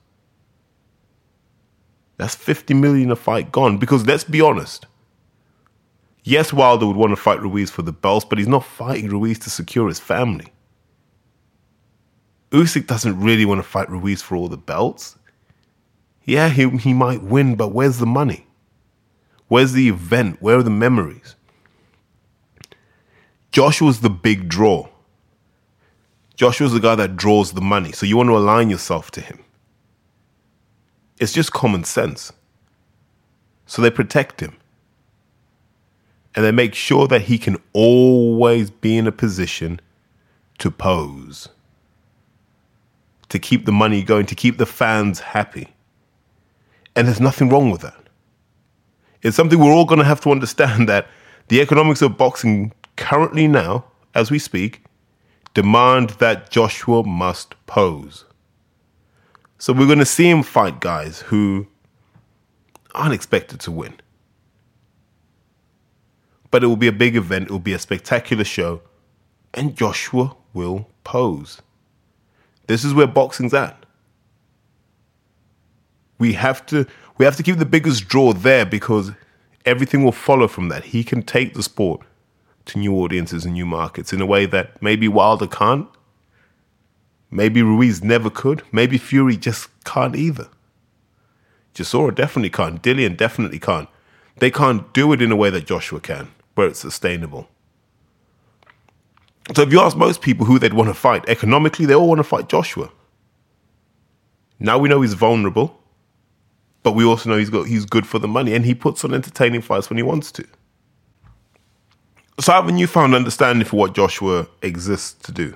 that's 2.18 2.36
50 2.36 2.76
million 2.76 3.12
a 3.12 3.16
fight 3.16 3.52
gone. 3.52 3.78
Because 3.78 4.06
let's 4.06 4.24
be 4.24 4.42
honest. 4.42 4.86
Yes, 6.24 6.54
Wilder 6.54 6.86
would 6.86 6.96
want 6.96 7.12
to 7.12 7.18
fight 7.18 7.42
Ruiz 7.42 7.70
for 7.70 7.82
the 7.82 7.92
belts, 7.92 8.26
but 8.26 8.38
he's 8.38 8.48
not 8.48 8.64
fighting 8.64 9.10
Ruiz 9.10 9.40
to 9.40 9.50
secure 9.50 9.88
his 9.88 10.00
family. 10.00 10.54
Usyk 12.52 12.88
doesn't 12.88 13.20
really 13.20 13.46
want 13.46 13.60
to 13.60 13.68
fight 13.68 13.90
Ruiz 13.90 14.22
for 14.22 14.36
all 14.36 14.48
the 14.48 14.58
belts. 14.58 15.18
Yeah, 16.24 16.50
he, 16.50 16.70
he 16.78 16.94
might 16.94 17.24
win, 17.24 17.56
but 17.56 17.74
where's 17.74 17.98
the 17.98 18.06
money? 18.06 18.46
Where's 19.48 19.74
the 19.74 19.90
event? 19.90 20.42
Where 20.42 20.60
are 20.60 20.64
the 20.64 20.70
memories? 20.70 21.36
Joshua's 23.54 24.02
the 24.02 24.10
big 24.10 24.50
draw. 24.50 24.90
Joshua's 26.36 26.74
the 26.74 26.80
guy 26.80 26.96
that 26.96 27.16
draws 27.16 27.54
the 27.54 27.62
money, 27.62 27.92
so 27.92 28.08
you 28.08 28.18
want 28.18 28.28
to 28.28 28.36
align 28.36 28.70
yourself 28.70 29.12
to 29.12 29.22
him. 29.22 29.40
It's 31.20 31.32
just 31.32 31.54
common 31.54 31.84
sense. 31.84 32.34
So 33.68 33.82
they 33.82 33.92
protect 33.92 34.42
him. 34.42 34.58
And 36.36 36.44
they 36.44 36.52
make 36.52 36.74
sure 36.74 37.08
that 37.08 37.22
he 37.22 37.38
can 37.38 37.58
always 37.74 38.72
be 38.72 38.98
in 38.98 39.06
a 39.06 39.12
position 39.12 39.80
to 40.58 40.72
pose, 40.72 41.50
to 43.30 43.38
keep 43.38 43.66
the 43.66 43.72
money 43.72 44.02
going, 44.02 44.26
to 44.26 44.36
keep 44.36 44.58
the 44.58 44.66
fans 44.66 45.20
happy. 45.20 45.68
And 46.96 47.08
there's 47.08 47.22
nothing 47.22 47.50
wrong 47.50 47.70
with 47.70 47.82
that. 47.82 48.10
It's 49.22 49.38
something 49.38 49.60
we're 49.60 49.72
all 49.72 49.86
going 49.86 50.00
to 50.00 50.06
have 50.06 50.22
to 50.22 50.32
understand 50.32 50.90
that 50.90 51.08
the 51.50 51.62
economics 51.62 52.02
of 52.02 52.18
boxing 52.18 52.74
currently 52.96 53.48
now, 53.48 53.86
as 54.14 54.32
we 54.32 54.40
speak, 54.40 54.84
demand 55.54 56.12
that 56.12 56.50
Joshua 56.50 57.04
must 57.04 57.56
pose. 57.66 58.26
So 59.58 59.74
we're 59.74 59.86
going 59.86 60.00
to 60.00 60.06
see 60.06 60.30
him 60.30 60.44
fight 60.44 60.80
guys 60.80 61.22
who 61.22 61.68
aren't 62.94 63.14
expected 63.14 63.60
to 63.62 63.72
win. 63.72 63.96
But 66.52 66.64
it 66.64 66.68
will 66.68 66.76
be 66.76 66.88
a 66.88 66.92
big 66.92 67.16
event, 67.16 67.46
it 67.46 67.52
will 67.52 67.60
be 67.60 67.74
a 67.74 67.80
spectacular 67.80 68.44
show, 68.44 68.82
and 69.54 69.76
Joshua 69.76 70.36
will 70.54 70.88
pose. 71.04 71.62
This 72.68 72.84
is 72.84 72.94
where 72.94 73.08
boxing's 73.08 73.54
at. 73.54 73.86
We 76.20 76.34
have 76.34 76.66
to 76.68 76.86
we 77.18 77.26
have 77.26 77.36
to 77.38 77.44
keep 77.44 77.58
the 77.58 77.66
biggest 77.66 78.08
draw 78.08 78.34
there 78.34 78.66
because 78.66 79.12
everything 79.66 80.04
will 80.04 80.12
follow 80.12 80.48
from 80.48 80.70
that. 80.70 80.86
He 80.86 81.04
can 81.04 81.22
take 81.24 81.54
the 81.54 81.64
sport 81.64 82.02
to 82.66 82.80
new 82.80 82.96
audiences 82.96 83.46
and 83.46 83.54
new 83.54 83.66
markets 83.66 84.14
in 84.14 84.22
a 84.22 84.26
way 84.26 84.46
that 84.46 84.82
maybe 84.82 85.08
Wilder 85.08 85.48
can't. 85.48 85.88
Maybe 87.30 87.62
Ruiz 87.62 88.04
never 88.04 88.30
could. 88.30 88.64
Maybe 88.72 88.98
Fury 88.98 89.38
just 89.38 89.70
can't 89.84 90.16
either. 90.16 90.48
Chisora 91.74 92.14
definitely 92.14 92.52
can't. 92.52 92.82
Dillian 92.82 93.18
definitely 93.18 93.60
can't. 93.60 93.90
They 94.38 94.52
can't 94.52 94.94
do 94.94 95.12
it 95.14 95.22
in 95.22 95.32
a 95.32 95.36
way 95.36 95.50
that 95.50 95.66
Joshua 95.66 96.00
can, 96.00 96.32
where 96.56 96.68
it's 96.68 96.80
sustainable. 96.80 97.48
So 99.56 99.64
if 99.64 99.72
you 99.72 99.80
ask 99.80 99.98
most 99.98 100.22
people 100.22 100.46
who 100.46 100.58
they'd 100.58 100.74
want 100.74 100.90
to 100.90 100.94
fight, 100.94 101.28
economically, 101.28 101.86
they 101.86 101.96
all 101.96 102.08
want 102.08 102.20
to 102.20 102.24
fight 102.24 102.48
Joshua. 102.48 102.92
Now 104.60 104.78
we 104.78 104.88
know 104.88 105.02
he's 105.02 105.14
vulnerable, 105.14 105.80
but 106.84 106.94
we 106.94 107.04
also 107.04 107.30
know 107.30 107.38
he's 107.38 107.50
got 107.50 107.68
he's 107.68 107.86
good 107.86 108.08
for 108.08 108.20
the 108.20 108.28
money, 108.28 108.54
and 108.54 108.66
he 108.66 108.74
puts 108.74 109.04
on 109.04 109.14
entertaining 109.14 109.62
fights 109.62 109.90
when 109.90 109.98
he 109.98 110.04
wants 110.04 110.32
to. 110.34 110.46
So 112.40 112.52
I 112.52 112.56
have 112.56 112.68
a 112.68 112.72
newfound 112.72 113.14
understanding 113.14 113.66
for 113.66 113.78
what 113.78 113.94
Joshua 113.94 114.48
exists 114.62 115.14
to 115.26 115.32
do. 115.32 115.56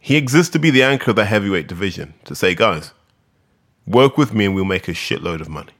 He 0.00 0.16
exists 0.16 0.50
to 0.52 0.58
be 0.58 0.70
the 0.70 0.82
anchor 0.82 1.10
of 1.10 1.16
the 1.16 1.26
heavyweight 1.26 1.68
division, 1.68 2.14
to 2.24 2.34
say, 2.34 2.54
guys, 2.54 2.92
work 3.86 4.16
with 4.16 4.34
me 4.34 4.46
and 4.46 4.54
we'll 4.54 4.64
make 4.64 4.88
a 4.88 4.92
shitload 4.92 5.40
of 5.40 5.48
money. 5.48 5.72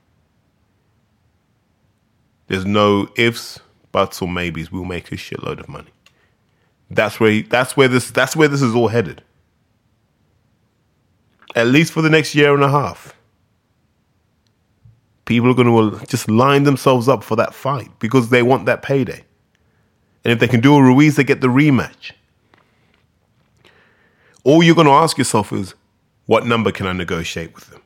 There's 2.47 2.67
no 2.67 3.09
ifs, 3.17 3.61
buts, 3.93 4.21
or 4.21 4.29
maybes. 4.29 4.71
We'll 4.71 4.85
make 4.85 5.11
a 5.13 5.17
shitload 5.17 5.61
of 5.61 5.69
money. 5.69 5.91
That's 6.91 7.19
where 7.21 7.31
he, 7.31 7.43
that's 7.43 7.77
where 7.77 7.89
this 7.89 8.11
that's 8.11 8.35
where 8.35 8.49
this 8.49 8.61
is 8.61 8.75
all 8.75 8.89
headed. 8.89 9.23
At 11.55 11.69
least 11.69 11.93
for 11.93 12.03
the 12.03 12.11
next 12.11 12.35
year 12.35 12.53
and 12.53 12.63
a 12.63 12.69
half. 12.69 13.15
People 15.31 15.53
are 15.53 15.55
going 15.55 15.69
to 15.69 16.07
just 16.07 16.29
line 16.29 16.65
themselves 16.65 17.09
up 17.09 17.23
for 17.23 17.37
that 17.37 17.55
fight 17.55 17.89
because 18.01 18.31
they 18.31 18.43
want 18.43 18.67
that 18.67 18.83
payday. 18.83 19.25
And 20.25 20.33
if 20.33 20.41
they 20.41 20.49
can 20.49 20.59
do 20.59 20.75
a 20.75 20.83
Ruiz, 20.83 21.15
they 21.15 21.23
get 21.23 21.41
the 21.41 21.47
rematch. 21.47 22.11
All 24.43 24.61
you're 24.61 24.75
going 24.75 24.89
to 24.89 24.93
ask 24.93 25.17
yourself 25.19 25.53
is, 25.53 25.77
what 26.27 26.47
number 26.47 26.73
can 26.73 26.89
I 26.89 26.93
negotiate 26.93 27.55
with 27.55 27.71
them? 27.71 27.81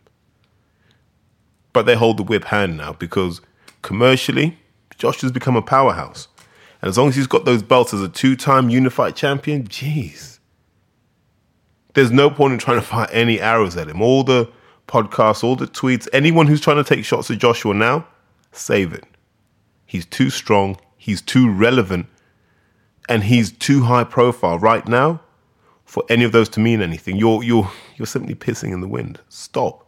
But 1.75 1.85
they 1.85 1.95
hold 1.97 2.17
the 2.17 2.23
whip 2.23 2.45
hand 2.45 2.79
now 2.79 2.95
because 2.95 3.43
commercially, 3.83 4.57
Josh 4.97 5.21
has 5.21 5.31
become 5.31 5.55
a 5.55 5.61
powerhouse. 5.61 6.29
And 6.81 6.89
as 6.89 6.97
long 6.97 7.11
as 7.11 7.17
he's 7.17 7.27
got 7.27 7.45
those 7.45 7.63
belts 7.63 7.93
as 7.93 8.01
a 8.01 8.09
two 8.09 8.37
time 8.37 8.71
unified 8.71 9.17
champion, 9.17 9.69
jeez. 9.69 10.39
There's 11.93 12.11
no 12.11 12.31
point 12.31 12.55
in 12.55 12.59
trying 12.59 12.81
to 12.81 12.87
fire 12.87 13.09
any 13.13 13.39
arrows 13.39 13.77
at 13.77 13.91
him. 13.91 14.01
All 14.01 14.25
the 14.25 14.51
podcasts, 14.87 15.43
all 15.43 15.57
the 15.57 15.67
tweets, 15.67 16.09
anyone 16.13 16.47
who's 16.47 16.61
trying 16.61 16.77
to 16.77 16.85
take 16.85 17.05
shots 17.05 17.31
at 17.31 17.39
Joshua 17.39 17.75
now, 17.75 18.07
save 18.53 18.93
it. 18.93 19.05
He's 19.87 20.07
too 20.07 20.31
strong, 20.31 20.79
he's 20.97 21.23
too 21.23 21.51
relevant, 21.51 22.07
and 23.09 23.25
he's 23.25 23.53
too 23.53 23.83
high 23.85 24.05
profile 24.05 24.59
right 24.59 24.87
now 24.89 25.21
for 25.85 26.03
any 26.09 26.25
of 26.25 26.33
those 26.33 26.49
to 26.51 26.61
mean 26.61 26.81
anything. 26.81 27.17
You're 27.17 27.43
you're 27.43 27.71
you're 27.97 28.07
simply 28.07 28.35
pissing 28.35 28.73
in 28.73 28.81
the 28.81 28.89
wind. 28.89 29.21
Stop. 29.29 29.85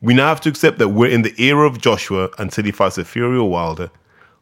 We 0.00 0.14
now 0.14 0.28
have 0.28 0.40
to 0.42 0.50
accept 0.50 0.78
that 0.78 0.88
we're 0.88 1.10
in 1.10 1.22
the 1.22 1.34
era 1.42 1.66
of 1.66 1.80
Joshua 1.80 2.30
until 2.38 2.64
he 2.64 2.72
fights 2.72 2.98
a 2.98 3.04
Fury 3.04 3.38
or 3.38 3.48
Wilder, 3.48 3.90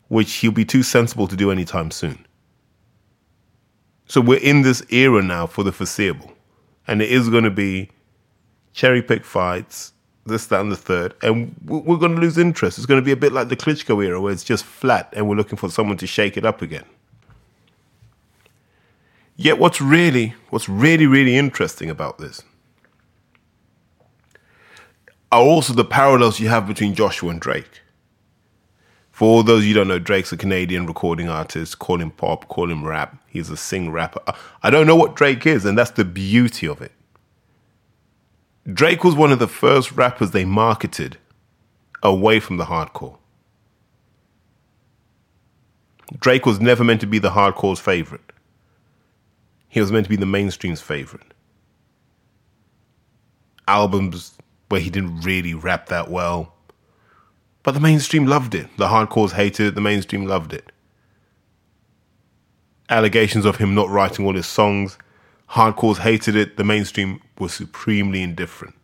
which 0.09 0.33
he'll 0.35 0.51
be 0.51 0.65
too 0.65 0.83
sensible 0.83 1.29
to 1.29 1.37
do 1.37 1.51
anytime 1.51 1.91
soon. 1.91 2.27
So 4.07 4.21
we're 4.21 4.41
in 4.41 4.63
this 4.63 4.83
era 4.91 5.23
now 5.23 5.47
for 5.47 5.63
the 5.63 5.73
foreseeable. 5.73 6.33
And 6.87 7.01
it 7.01 7.11
is 7.11 7.29
going 7.29 7.45
to 7.45 7.51
be 7.51 7.91
cherry 8.73 9.03
pick 9.03 9.25
fights, 9.25 9.93
this, 10.27 10.47
that, 10.47 10.61
and 10.61 10.71
the 10.71 10.77
third. 10.77 11.15
And 11.23 11.55
we're 11.65 11.97
going 11.97 12.15
to 12.15 12.21
lose 12.21 12.39
interest. 12.39 12.79
It's 12.79 12.87
going 12.87 13.01
to 13.01 13.05
be 13.05 13.13
a 13.13 13.17
bit 13.17 13.33
like 13.33 13.49
the 13.49 13.57
Klitschko 13.57 14.05
era 14.05 14.21
where 14.21 14.33
it's 14.33 14.45
just 14.45 14.65
flat 14.65 15.13
and 15.15 15.29
we're 15.29 15.37
looking 15.37 15.57
for 15.57 15.71
someone 15.71 15.97
to 15.99 16.07
shake 16.07 16.37
it 16.37 16.45
up 16.45 16.63
again. 16.63 16.85
Yet 19.37 19.59
what's 19.59 19.81
really, 19.81 20.35
what's 20.51 20.69
really, 20.69 21.07
really 21.07 21.37
interesting 21.37 21.91
about 21.91 22.19
this 22.19 22.43
are 25.33 25.41
also 25.41 25.73
the 25.73 25.85
parallels 25.85 26.39
you 26.39 26.49
have 26.49 26.69
between 26.69 26.95
Joshua 26.95 27.31
and 27.31 27.41
Drake. 27.41 27.81
For 29.11 29.27
all 29.27 29.43
those 29.43 29.65
you 29.65 29.75
don't 29.75 29.89
know, 29.89 29.99
Drake's 29.99 30.33
a 30.33 30.37
Canadian 30.37 30.87
recording 30.87 31.29
artist. 31.29 31.79
Call 31.79 32.01
him 32.01 32.11
pop, 32.11 32.49
call 32.49 32.71
him 32.71 32.85
rap. 32.85 33.17
He's 33.29 33.51
a 33.51 33.57
sing 33.57 33.91
rapper. 33.91 34.21
I 34.63 34.71
don't 34.71 34.87
know 34.87 34.97
what 34.97 35.17
Drake 35.17 35.47
is, 35.47 35.65
and 35.65 35.77
that's 35.77 35.91
the 35.93 36.05
beauty 36.05 36.67
of 36.69 36.83
it. 36.83 36.93
Drake 38.71 39.03
was 39.05 39.15
one 39.15 39.33
of 39.33 39.39
the 39.39 39.49
first 39.49 39.93
rappers 39.93 40.31
they 40.31 40.45
marketed 40.45 41.19
away 42.03 42.41
from 42.41 42.59
the 42.59 42.67
hardcore. 42.67 43.19
Drake 46.19 46.47
was 46.47 46.61
never 46.61 46.85
meant 46.85 47.01
to 47.01 47.07
be 47.07 47.19
the 47.19 47.31
hardcore's 47.31 47.81
favorite 47.81 48.33
he 49.73 49.81
was 49.81 49.91
meant 49.91 50.05
to 50.05 50.11
be 50.11 50.17
the 50.17 50.27
mainstream's 50.27 50.83
favorite. 50.83 51.33
Albums 53.67 54.37
where 54.69 54.83
he 54.83 54.91
didn't 54.91 55.23
really 55.23 55.55
rap 55.55 55.87
that 55.87 56.11
well. 56.11 56.53
But 57.63 57.73
the 57.73 57.81
mainstream 57.81 58.27
loved 58.27 58.55
it. 58.55 58.69
The 58.77 58.89
hardcores 58.89 59.33
hated 59.33 59.69
it, 59.69 59.75
the 59.75 59.81
mainstream 59.81 60.27
loved 60.27 60.53
it. 60.53 60.71
Allegations 62.91 63.47
of 63.47 63.57
him 63.57 63.75
not 63.75 63.89
writing 63.89 64.27
all 64.27 64.35
his 64.35 64.45
songs, 64.45 64.99
hardcores 65.53 65.99
hated 65.99 66.35
it, 66.35 66.57
the 66.57 66.65
mainstream 66.65 67.21
was 67.39 67.53
supremely 67.53 68.23
indifferent. 68.23 68.75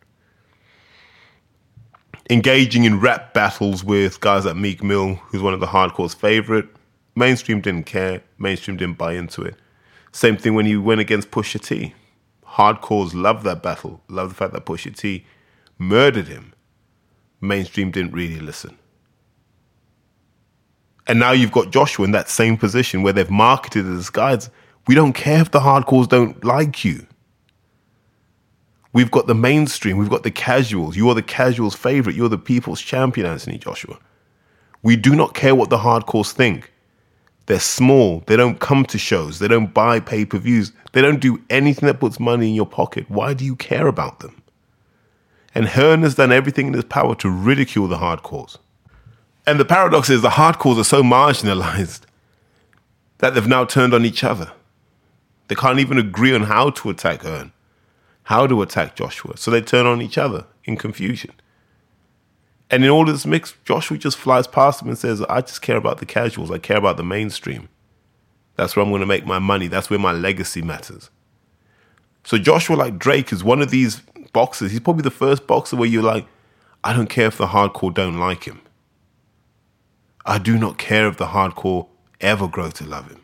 Engaging 2.29 2.85
in 2.85 3.01
rap 3.01 3.33
battles 3.33 3.83
with 3.83 4.21
guys 4.21 4.45
like 4.45 4.57
Meek 4.57 4.83
Mill, 4.83 5.15
who's 5.15 5.41
one 5.41 5.55
of 5.55 5.61
the 5.61 5.67
hardcore's 5.67 6.13
favorite, 6.13 6.69
mainstream 7.17 7.63
didn't 7.63 7.87
care, 7.87 8.23
mainstream 8.39 8.77
didn't 8.77 8.99
buy 8.99 9.15
into 9.15 9.43
it. 9.43 9.55
Same 10.13 10.37
thing 10.37 10.55
when 10.55 10.67
he 10.67 10.77
went 10.77 11.01
against 11.01 11.31
Pusha 11.31 11.59
T. 11.59 11.95
Hardcores 12.47 13.15
loved 13.15 13.45
that 13.45 13.63
battle, 13.63 14.03
loved 14.09 14.33
the 14.33 14.35
fact 14.35 14.53
that 14.53 14.67
Pusha 14.67 14.95
T 14.95 15.25
murdered 15.79 16.29
him. 16.29 16.53
Mainstream 17.41 17.91
didn't 17.91 18.13
really 18.13 18.41
listen. 18.41 18.77
And 21.07 21.19
now 21.19 21.33
you've 21.33 21.53
got 21.53 21.71
Joshua 21.71 22.05
in 22.05 22.11
that 22.11 22.29
same 22.29 22.59
position 22.59 23.03
where 23.03 23.15
they've 23.15 23.31
marketed 23.31 23.87
as 23.87 24.11
guys. 24.11 24.51
We 24.89 24.95
don't 24.95 25.13
care 25.13 25.41
if 25.43 25.51
the 25.51 25.61
hardcores 25.61 26.09
don't 26.09 26.43
like 26.43 26.85
you. 26.85 27.07
We've 28.95 29.11
got 29.11 29.27
the 29.27 29.35
mainstream, 29.35 29.99
we've 29.99 30.09
got 30.09 30.23
the 30.23 30.31
casuals. 30.31 30.97
You 30.97 31.09
are 31.11 31.15
the 31.15 31.23
casuals' 31.23 31.75
favorite. 31.75 32.17
You're 32.17 32.31
the 32.31 32.39
people's 32.39 32.81
champion, 32.81 33.27
Anthony 33.27 33.59
Joshua. 33.59 33.99
We 34.83 34.97
do 34.97 35.15
not 35.15 35.35
care 35.35 35.55
what 35.55 35.69
the 35.69 35.77
hardcores 35.77 36.33
think. 36.33 36.73
They're 37.47 37.61
small. 37.61 38.23
They 38.27 38.37
don't 38.37 38.61
come 38.61 38.85
to 38.87 38.99
shows. 38.99 39.39
They 39.39 39.49
don't 39.49 39.75
buy 39.75 40.01
pay 40.01 40.25
per 40.25 40.39
views. 40.39 40.73
They 40.93 41.03
don't 41.03 41.21
do 41.21 41.43
anything 41.51 41.87
that 41.87 42.01
puts 42.01 42.19
money 42.19 42.49
in 42.49 42.55
your 42.55 42.67
pocket. 42.67 43.11
Why 43.11 43.35
do 43.35 43.45
you 43.45 43.57
care 43.57 43.87
about 43.87 44.21
them? 44.21 44.43
And 45.55 45.69
Hearn 45.69 46.03
has 46.03 46.15
done 46.15 46.33
everything 46.33 46.69
in 46.69 46.73
his 46.73 46.85
power 46.85 47.15
to 47.17 47.31
ridicule 47.31 47.89
the 47.89 47.97
hardcores. 47.97 48.57
And 49.47 49.61
the 49.61 49.65
paradox 49.65 50.09
is 50.09 50.23
the 50.23 50.31
hardcores 50.31 50.79
are 50.79 50.85
so 50.85 51.03
marginalized 51.03 52.01
that 53.19 53.35
they've 53.35 53.47
now 53.47 53.65
turned 53.65 53.93
on 53.93 54.05
each 54.07 54.25
other. 54.25 54.53
They 55.49 55.55
can't 55.55 55.79
even 55.79 55.99
agree 55.99 56.35
on 56.35 56.43
how 56.43 56.71
to 56.71 56.91
attack 56.91 57.23
Hearn, 57.23 57.53
how 58.25 58.47
to 58.47 58.63
attack 58.63 58.95
Joshua. 58.95 59.37
So 59.37 59.51
they 59.51 59.61
turn 59.61 59.87
on 59.87 60.01
each 60.03 60.19
other 60.19 60.47
in 60.65 60.77
confusion. 60.77 61.33
And 62.71 62.85
in 62.85 62.91
all 62.91 63.07
this 63.07 63.25
mix, 63.25 63.55
Joshua 63.65 63.97
just 63.97 64.19
flies 64.19 64.47
past 64.47 64.83
him 64.83 64.89
and 64.89 64.99
says, 64.99 65.23
I 65.23 65.41
just 65.41 65.63
care 65.63 65.77
about 65.77 65.99
the 65.99 66.07
casuals. 66.07 66.51
I 66.51 66.59
care 66.59 66.77
about 66.77 66.99
the 66.99 67.05
mainstream. 67.05 67.71
That's 68.57 68.77
where 68.77 68.85
I'm 68.85 68.91
going 68.91 69.01
to 69.01 69.07
make 69.07 69.25
my 69.25 69.39
money. 69.39 69.69
That's 69.69 69.89
where 69.89 69.99
my 69.99 70.13
legacy 70.13 70.61
matters. 70.61 71.09
So 72.25 72.37
Joshua, 72.37 72.77
like 72.77 72.99
Drake, 72.99 73.33
is 73.33 73.43
one 73.43 73.63
of 73.63 73.71
these 73.71 74.03
boxers. 74.35 74.71
He's 74.71 74.81
probably 74.81 75.03
the 75.03 75.11
first 75.11 75.47
boxer 75.47 75.77
where 75.77 75.89
you're 75.89 76.03
like, 76.03 76.27
I 76.85 76.93
don't 76.93 77.09
care 77.09 77.29
if 77.29 77.39
the 77.39 77.47
hardcore 77.47 77.95
don't 77.95 78.19
like 78.19 78.45
him. 78.45 78.61
I 80.27 80.37
do 80.37 80.59
not 80.59 80.77
care 80.77 81.09
if 81.09 81.17
the 81.17 81.29
hardcore 81.29 81.89
ever 82.21 82.49
grow 82.49 82.71
to 82.71 82.85
love 82.85 83.11
him. 83.11 83.23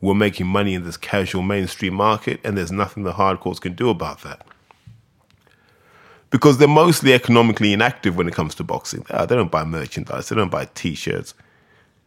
We're 0.00 0.14
making 0.14 0.46
money 0.46 0.74
in 0.74 0.84
this 0.84 0.96
casual 0.96 1.42
mainstream 1.42 1.94
market, 1.94 2.40
and 2.44 2.56
there's 2.56 2.72
nothing 2.72 3.02
the 3.02 3.12
hardcores 3.12 3.60
can 3.60 3.74
do 3.74 3.90
about 3.90 4.22
that 4.22 4.46
because 6.30 6.58
they're 6.58 6.68
mostly 6.68 7.12
economically 7.12 7.72
inactive 7.72 8.16
when 8.16 8.28
it 8.28 8.34
comes 8.34 8.54
to 8.56 8.64
boxing. 8.64 9.04
They 9.08 9.26
don't 9.26 9.50
buy 9.50 9.64
merchandise, 9.64 10.28
they 10.28 10.36
don't 10.36 10.50
buy 10.50 10.66
t 10.66 10.94
shirts. 10.94 11.34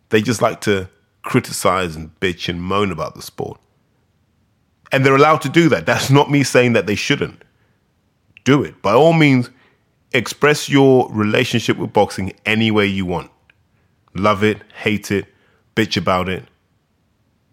They 0.09 0.21
just 0.21 0.41
like 0.41 0.61
to 0.61 0.89
criticize 1.23 1.95
and 1.95 2.17
bitch 2.19 2.49
and 2.49 2.61
moan 2.61 2.91
about 2.91 3.15
the 3.15 3.21
sport. 3.21 3.59
And 4.91 5.05
they're 5.05 5.15
allowed 5.15 5.41
to 5.43 5.49
do 5.49 5.69
that. 5.69 5.85
That's 5.85 6.09
not 6.09 6.29
me 6.29 6.43
saying 6.43 6.73
that 6.73 6.85
they 6.85 6.95
shouldn't. 6.95 7.43
Do 8.43 8.63
it. 8.63 8.81
By 8.81 8.93
all 8.93 9.13
means, 9.13 9.49
express 10.13 10.67
your 10.67 11.09
relationship 11.11 11.77
with 11.77 11.93
boxing 11.93 12.33
any 12.45 12.71
way 12.71 12.87
you 12.87 13.05
want. 13.05 13.31
Love 14.13 14.43
it, 14.43 14.57
hate 14.73 15.11
it, 15.11 15.27
bitch 15.75 15.95
about 15.95 16.27
it. 16.27 16.43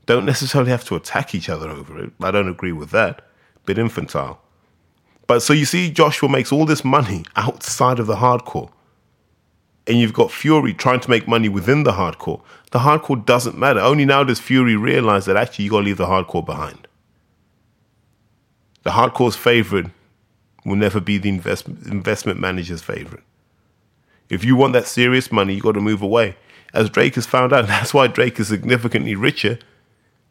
Don't 0.08 0.24
necessarily 0.24 0.70
have 0.70 0.86
to 0.86 0.96
attack 0.96 1.34
each 1.34 1.50
other 1.50 1.68
over 1.68 2.02
it. 2.02 2.12
I 2.22 2.30
don't 2.30 2.48
agree 2.48 2.72
with 2.72 2.92
that. 2.92 3.20
Bit 3.66 3.76
infantile. 3.76 4.40
But 5.26 5.40
so 5.40 5.52
you 5.52 5.66
see, 5.66 5.90
Joshua 5.90 6.30
makes 6.30 6.50
all 6.50 6.64
this 6.64 6.82
money 6.82 7.26
outside 7.36 7.98
of 7.98 8.06
the 8.06 8.16
hardcore. 8.16 8.70
And 9.86 9.98
you've 9.98 10.14
got 10.14 10.32
Fury 10.32 10.72
trying 10.72 11.00
to 11.00 11.10
make 11.10 11.28
money 11.28 11.50
within 11.50 11.82
the 11.82 11.92
hardcore. 11.92 12.40
The 12.70 12.78
hardcore 12.78 13.22
doesn't 13.22 13.58
matter. 13.58 13.80
Only 13.80 14.06
now 14.06 14.24
does 14.24 14.40
Fury 14.40 14.76
realize 14.76 15.26
that 15.26 15.36
actually 15.36 15.66
you 15.66 15.72
got 15.72 15.80
to 15.80 15.84
leave 15.84 15.98
the 15.98 16.06
hardcore 16.06 16.44
behind. 16.44 16.88
The 18.84 18.92
hardcore's 18.92 19.36
favorite 19.36 19.88
will 20.64 20.76
never 20.76 21.00
be 21.00 21.18
the 21.18 21.28
invest- 21.28 21.68
investment 21.68 22.40
manager's 22.40 22.80
favorite. 22.80 23.24
If 24.30 24.42
you 24.42 24.56
want 24.56 24.72
that 24.72 24.86
serious 24.86 25.30
money, 25.30 25.52
you 25.52 25.60
got 25.60 25.72
to 25.72 25.82
move 25.82 26.00
away. 26.00 26.36
As 26.72 26.88
Drake 26.88 27.16
has 27.16 27.26
found 27.26 27.52
out, 27.52 27.66
that's 27.66 27.92
why 27.92 28.06
Drake 28.06 28.40
is 28.40 28.48
significantly 28.48 29.14
richer 29.14 29.58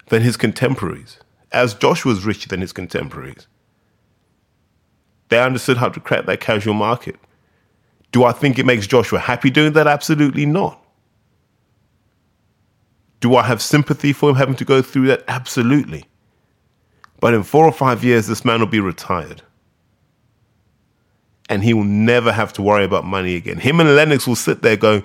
than 0.07 0.21
his 0.21 0.37
contemporaries. 0.37 1.19
As 1.51 1.73
Joshua's 1.73 2.25
richer 2.25 2.49
than 2.49 2.61
his 2.61 2.73
contemporaries. 2.73 3.47
They 5.29 5.39
understood 5.41 5.77
how 5.77 5.89
to 5.89 5.99
crack 5.99 6.25
that 6.25 6.39
casual 6.39 6.73
market. 6.73 7.15
Do 8.11 8.23
I 8.23 8.31
think 8.31 8.57
it 8.57 8.65
makes 8.65 8.87
Joshua 8.87 9.19
happy 9.19 9.49
doing 9.49 9.73
that? 9.73 9.87
Absolutely 9.87 10.45
not. 10.45 10.81
Do 13.19 13.35
I 13.35 13.43
have 13.43 13.61
sympathy 13.61 14.13
for 14.13 14.29
him 14.29 14.35
having 14.35 14.55
to 14.55 14.65
go 14.65 14.81
through 14.81 15.07
that? 15.07 15.23
Absolutely. 15.27 16.05
But 17.19 17.33
in 17.33 17.43
four 17.43 17.65
or 17.65 17.71
five 17.71 18.03
years, 18.03 18.27
this 18.27 18.45
man 18.45 18.59
will 18.59 18.67
be 18.67 18.79
retired. 18.79 19.41
And 21.49 21.63
he 21.63 21.73
will 21.73 21.83
never 21.83 22.31
have 22.31 22.53
to 22.53 22.61
worry 22.61 22.83
about 22.83 23.05
money 23.05 23.35
again. 23.35 23.57
Him 23.57 23.79
and 23.79 23.95
Lennox 23.95 24.27
will 24.27 24.35
sit 24.35 24.61
there 24.61 24.77
going, 24.77 25.03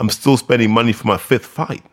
I'm 0.00 0.08
still 0.08 0.36
spending 0.36 0.70
money 0.70 0.92
for 0.92 1.06
my 1.06 1.18
fifth 1.18 1.46
fight. 1.46 1.84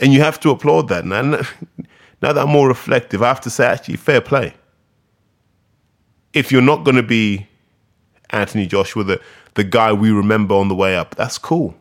And 0.00 0.12
you 0.12 0.20
have 0.20 0.38
to 0.40 0.50
applaud 0.50 0.88
that. 0.88 1.04
Now, 1.04 1.22
now 2.22 2.32
that 2.32 2.38
I'm 2.38 2.50
more 2.50 2.68
reflective, 2.68 3.22
I 3.22 3.28
have 3.28 3.40
to 3.42 3.50
say, 3.50 3.66
actually, 3.66 3.96
fair 3.96 4.20
play. 4.20 4.54
If 6.32 6.52
you're 6.52 6.62
not 6.62 6.84
going 6.84 6.96
to 6.96 7.02
be 7.02 7.46
Anthony 8.30 8.66
Joshua, 8.66 9.04
the, 9.04 9.20
the 9.54 9.64
guy 9.64 9.92
we 9.92 10.10
remember 10.10 10.54
on 10.54 10.68
the 10.68 10.74
way 10.74 10.96
up, 10.96 11.14
that's 11.14 11.38
cool. 11.38 11.74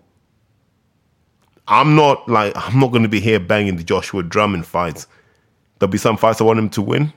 I'm 1.67 1.95
not 1.95 2.27
like 2.29 2.53
I'm 2.55 2.79
not 2.79 2.91
going 2.91 3.03
to 3.03 3.09
be 3.09 3.19
here 3.19 3.39
banging 3.39 3.77
the 3.77 3.83
Joshua 3.83 4.23
drum 4.23 4.55
in 4.55 4.63
fights. 4.63 5.07
There'll 5.79 5.91
be 5.91 5.97
some 5.97 6.17
fights 6.17 6.41
I 6.41 6.45
want 6.45 6.59
him 6.59 6.69
to 6.69 6.81
win, 6.81 7.13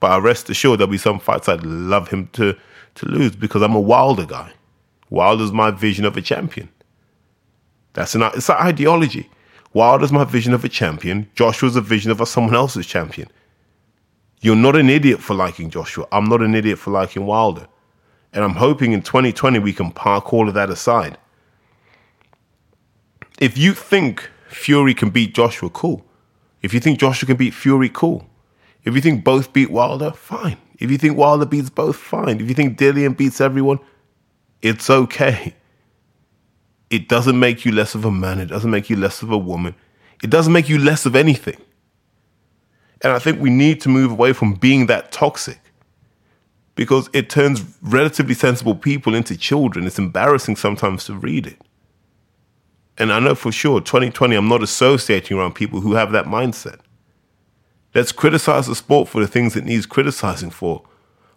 but 0.00 0.10
I 0.10 0.18
rest 0.18 0.50
assured 0.50 0.80
there'll 0.80 0.90
be 0.90 0.98
some 0.98 1.20
fights 1.20 1.48
I'd 1.48 1.64
love 1.64 2.08
him 2.08 2.28
to 2.34 2.56
to 2.94 3.06
lose 3.06 3.34
because 3.34 3.62
I'm 3.62 3.74
a 3.74 3.80
Wilder 3.80 4.26
guy. 4.26 4.52
Wilder's 5.08 5.52
my 5.52 5.70
vision 5.70 6.04
of 6.04 6.16
a 6.16 6.22
champion. 6.22 6.68
That's 7.92 8.14
an 8.14 8.22
it's 8.34 8.48
an 8.48 8.56
ideology. 8.56 9.28
Wilder's 9.74 10.12
my 10.12 10.24
vision 10.24 10.52
of 10.52 10.64
a 10.64 10.68
champion. 10.68 11.30
Joshua's 11.34 11.76
a 11.76 11.80
vision 11.80 12.10
of 12.10 12.20
a, 12.20 12.26
someone 12.26 12.54
else's 12.54 12.86
champion. 12.86 13.28
You're 14.40 14.56
not 14.56 14.76
an 14.76 14.90
idiot 14.90 15.20
for 15.20 15.34
liking 15.34 15.70
Joshua. 15.70 16.06
I'm 16.12 16.24
not 16.24 16.42
an 16.42 16.54
idiot 16.54 16.78
for 16.78 16.90
liking 16.90 17.24
Wilder. 17.26 17.66
And 18.32 18.44
I'm 18.44 18.54
hoping 18.54 18.92
in 18.92 19.02
2020 19.02 19.58
we 19.60 19.72
can 19.72 19.90
park 19.92 20.32
all 20.32 20.48
of 20.48 20.54
that 20.54 20.70
aside. 20.70 21.16
If 23.40 23.56
you 23.56 23.72
think 23.72 24.30
Fury 24.48 24.94
can 24.94 25.10
beat 25.10 25.34
Joshua, 25.34 25.70
cool. 25.70 26.04
If 26.60 26.74
you 26.74 26.80
think 26.80 26.98
Joshua 26.98 27.26
can 27.26 27.36
beat 27.36 27.54
Fury, 27.54 27.88
cool. 27.88 28.28
If 28.84 28.94
you 28.94 29.00
think 29.00 29.24
both 29.24 29.52
beat 29.52 29.70
Wilder, 29.70 30.12
fine. 30.12 30.58
If 30.78 30.90
you 30.90 30.98
think 30.98 31.16
Wilder 31.16 31.46
beats 31.46 31.70
both, 31.70 31.96
fine. 31.96 32.40
If 32.40 32.48
you 32.48 32.54
think 32.54 32.78
Dillian 32.78 33.16
beats 33.16 33.40
everyone, 33.40 33.78
it's 34.60 34.90
okay. 34.90 35.54
It 36.92 37.08
doesn't 37.08 37.40
make 37.40 37.64
you 37.64 37.72
less 37.72 37.94
of 37.94 38.04
a 38.04 38.10
man. 38.10 38.38
It 38.38 38.46
doesn't 38.46 38.70
make 38.70 38.90
you 38.90 38.96
less 38.96 39.22
of 39.22 39.32
a 39.32 39.38
woman. 39.38 39.74
It 40.22 40.28
doesn't 40.28 40.52
make 40.52 40.68
you 40.68 40.76
less 40.76 41.06
of 41.06 41.16
anything. 41.16 41.56
And 43.00 43.14
I 43.14 43.18
think 43.18 43.40
we 43.40 43.48
need 43.48 43.80
to 43.80 43.88
move 43.88 44.12
away 44.12 44.34
from 44.34 44.52
being 44.52 44.86
that 44.86 45.10
toxic 45.10 45.58
because 46.74 47.08
it 47.14 47.30
turns 47.30 47.64
relatively 47.80 48.34
sensible 48.34 48.74
people 48.74 49.14
into 49.14 49.38
children. 49.38 49.86
It's 49.86 49.98
embarrassing 49.98 50.56
sometimes 50.56 51.06
to 51.06 51.14
read 51.14 51.46
it. 51.46 51.58
And 52.98 53.10
I 53.10 53.20
know 53.20 53.34
for 53.34 53.50
sure, 53.50 53.80
2020, 53.80 54.36
I'm 54.36 54.48
not 54.48 54.62
associating 54.62 55.38
around 55.38 55.54
people 55.54 55.80
who 55.80 55.94
have 55.94 56.12
that 56.12 56.26
mindset. 56.26 56.80
Let's 57.94 58.12
criticize 58.12 58.66
the 58.66 58.74
sport 58.74 59.08
for 59.08 59.22
the 59.22 59.26
things 59.26 59.56
it 59.56 59.64
needs 59.64 59.86
criticizing 59.86 60.50
for. 60.50 60.82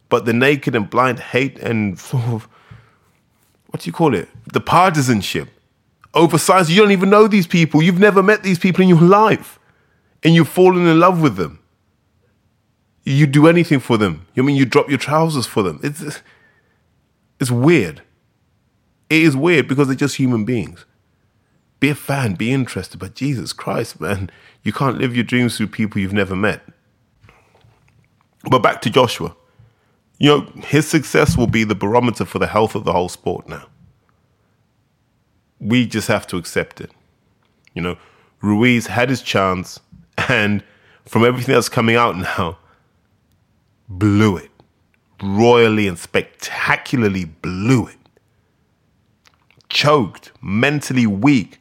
But 0.10 0.26
the 0.26 0.34
naked 0.34 0.76
and 0.76 0.90
blind 0.90 1.20
hate 1.20 1.58
and 1.60 1.98
sort 2.12 2.26
of, 2.26 2.50
what 3.76 3.82
do 3.82 3.90
you 3.90 3.94
call 3.94 4.16
it? 4.16 4.30
The 4.54 4.62
partisanship. 4.62 5.50
Oversized. 6.14 6.70
You 6.70 6.82
don't 6.82 6.94
even 6.94 7.10
know 7.10 7.28
these 7.28 7.46
people. 7.46 7.84
You've 7.84 8.00
never 8.00 8.24
met 8.24 8.42
these 8.42 8.58
people 8.58 8.82
in 8.82 8.88
your 8.88 9.02
life. 9.02 9.60
And 10.24 10.34
you've 10.34 10.48
fallen 10.48 10.88
in 10.88 10.98
love 10.98 11.22
with 11.22 11.36
them. 11.36 11.60
You 13.04 13.28
do 13.28 13.50
anything 13.50 13.82
for 13.82 13.98
them. 13.98 14.28
I 14.38 14.42
mean, 14.44 14.56
you 14.56 14.64
drop 14.64 14.88
your 14.88 14.98
trousers 14.98 15.46
for 15.46 15.62
them. 15.62 15.82
It's, 15.84 16.22
it's 17.38 17.52
weird. 17.52 18.02
It 19.10 19.24
is 19.24 19.36
weird 19.36 19.68
because 19.68 19.88
they're 19.88 19.98
just 19.98 20.16
human 20.16 20.46
beings. 20.46 20.86
Be 21.82 21.90
a 21.90 21.96
fan, 21.96 22.36
be 22.36 22.54
interested, 22.54 22.98
but 22.98 23.14
Jesus 23.14 23.52
Christ, 23.52 24.00
man, 24.00 24.32
you 24.64 24.72
can't 24.72 25.00
live 25.00 25.14
your 25.14 25.26
dreams 25.26 25.58
through 25.58 25.68
people 25.68 26.00
you've 26.00 26.14
never 26.14 26.34
met. 26.34 26.62
But 28.50 28.60
back 28.60 28.82
to 28.84 28.90
Joshua. 28.90 29.36
You 30.18 30.30
know, 30.30 30.42
his 30.64 30.88
success 30.88 31.38
will 31.38 31.48
be 31.48 31.64
the 31.64 31.76
barometer 31.76 32.26
for 32.26 32.40
the 32.40 32.48
health 32.48 32.76
of 32.76 32.86
the 32.86 32.94
whole 32.94 33.10
sport 33.10 33.50
now. 33.50 33.68
We 35.60 35.86
just 35.86 36.08
have 36.08 36.26
to 36.28 36.38
accept 36.38 36.80
it. 36.80 36.92
You 37.74 37.82
know, 37.82 37.98
Ruiz 38.42 38.88
had 38.88 39.10
his 39.10 39.22
chance, 39.22 39.80
and 40.30 40.64
from 41.06 41.26
everything 41.26 41.54
that's 41.54 41.70
coming 41.70 41.96
out 41.96 42.18
now, 42.18 42.58
blew 43.90 44.38
it. 44.38 44.52
Royally 45.22 45.88
and 45.88 45.98
spectacularly 45.98 47.26
blew 47.26 47.88
it. 47.88 47.98
Choked, 49.70 50.32
mentally 50.42 51.08
weak, 51.08 51.60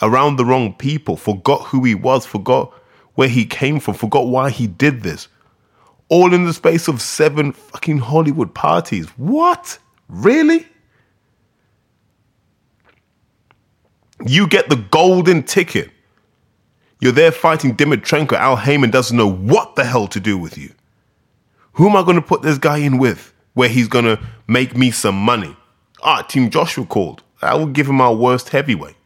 around 0.00 0.36
the 0.36 0.44
wrong 0.44 0.72
people, 0.74 1.16
forgot 1.16 1.66
who 1.66 1.84
he 1.84 1.94
was, 1.94 2.26
forgot 2.26 2.72
where 3.14 3.28
he 3.28 3.44
came 3.44 3.78
from, 3.78 3.94
forgot 3.94 4.26
why 4.26 4.50
he 4.50 4.66
did 4.66 5.02
this. 5.02 5.28
All 6.12 6.34
in 6.34 6.44
the 6.44 6.52
space 6.52 6.88
of 6.88 7.00
seven 7.00 7.52
fucking 7.52 7.96
Hollywood 7.96 8.52
parties. 8.52 9.08
What? 9.16 9.78
Really? 10.10 10.66
You 14.26 14.46
get 14.46 14.68
the 14.68 14.76
golden 14.76 15.42
ticket. 15.42 15.90
You're 17.00 17.12
there 17.12 17.32
fighting 17.32 17.74
Dimitrenko. 17.74 18.34
Al 18.34 18.56
Haymon 18.56 18.90
doesn't 18.90 19.16
know 19.16 19.26
what 19.32 19.74
the 19.74 19.84
hell 19.84 20.06
to 20.08 20.20
do 20.20 20.36
with 20.36 20.58
you. 20.58 20.74
Who 21.72 21.88
am 21.88 21.96
I 21.96 22.02
going 22.02 22.16
to 22.16 22.20
put 22.22 22.42
this 22.42 22.58
guy 22.58 22.76
in 22.76 22.98
with 22.98 23.32
where 23.54 23.70
he's 23.70 23.88
going 23.88 24.04
to 24.04 24.20
make 24.46 24.76
me 24.76 24.90
some 24.90 25.16
money? 25.16 25.56
Ah, 26.02 26.20
Team 26.20 26.50
Joshua 26.50 26.84
called. 26.84 27.22
I 27.40 27.54
will 27.54 27.64
give 27.64 27.88
him 27.88 28.02
our 28.02 28.14
worst 28.14 28.50
heavyweight. 28.50 28.96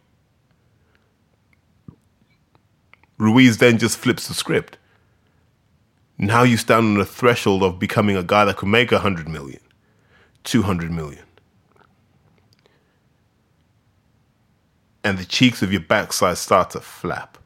Ruiz 3.17 3.59
then 3.59 3.79
just 3.79 3.97
flips 3.97 4.27
the 4.27 4.35
script. 4.35 4.77
Now 6.19 6.43
you 6.43 6.57
stand 6.57 6.87
on 6.87 6.99
the 6.99 7.05
threshold 7.05 7.63
of 7.63 7.79
becoming 7.79 8.17
a 8.17 8.23
guy 8.23 8.45
that 8.47 8.57
could 8.57 8.69
make 8.69 8.91
100 8.91 9.29
million, 9.29 9.61
200 10.45 10.91
million. 10.91 11.25
And 15.05 15.19
the 15.19 15.25
cheeks 15.25 15.63
of 15.63 15.71
your 15.71 15.83
backside 15.83 16.39
start 16.39 16.71
to 16.71 16.81
flap. 16.81 17.39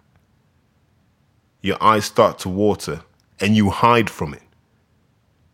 Your 1.60 1.82
eyes 1.82 2.04
start 2.06 2.38
to 2.40 2.48
water 2.48 3.02
and 3.40 3.56
you 3.56 3.70
hide 3.70 4.08
from 4.08 4.34
it. 4.34 4.42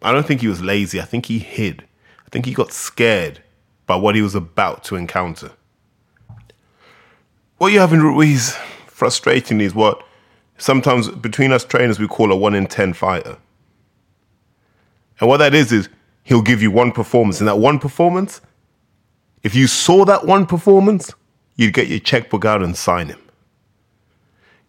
I 0.02 0.12
don't 0.12 0.26
think 0.26 0.40
he 0.40 0.48
was 0.48 0.62
lazy. 0.62 1.00
I 1.00 1.04
think 1.04 1.26
he 1.26 1.38
hid. 1.38 1.84
I 2.24 2.28
think 2.30 2.44
he 2.44 2.52
got 2.52 2.72
scared 2.72 3.42
by 3.86 3.96
what 3.96 4.14
he 4.14 4.22
was 4.22 4.34
about 4.34 4.84
to 4.84 4.96
encounter. 4.96 5.52
What 7.58 7.72
you 7.72 7.80
have 7.80 7.92
in 7.92 8.02
Ruiz, 8.02 8.54
frustratingly, 8.88 9.62
is 9.62 9.74
what 9.74 10.04
sometimes 10.58 11.08
between 11.08 11.52
us 11.52 11.64
trainers 11.64 11.98
we 11.98 12.08
call 12.08 12.32
a 12.32 12.36
one 12.36 12.54
in 12.54 12.66
10 12.66 12.92
fighter. 12.92 13.36
And 15.20 15.28
what 15.28 15.38
that 15.38 15.54
is, 15.54 15.72
is 15.72 15.88
he'll 16.24 16.42
give 16.42 16.62
you 16.62 16.70
one 16.70 16.92
performance. 16.92 17.40
And 17.40 17.48
that 17.48 17.58
one 17.58 17.78
performance, 17.78 18.40
if 19.42 19.54
you 19.54 19.66
saw 19.66 20.04
that 20.04 20.26
one 20.26 20.46
performance, 20.46 21.14
you'd 21.56 21.74
get 21.74 21.88
your 21.88 22.00
checkbook 22.00 22.44
out 22.44 22.62
and 22.62 22.76
sign 22.76 23.08
him. 23.08 23.20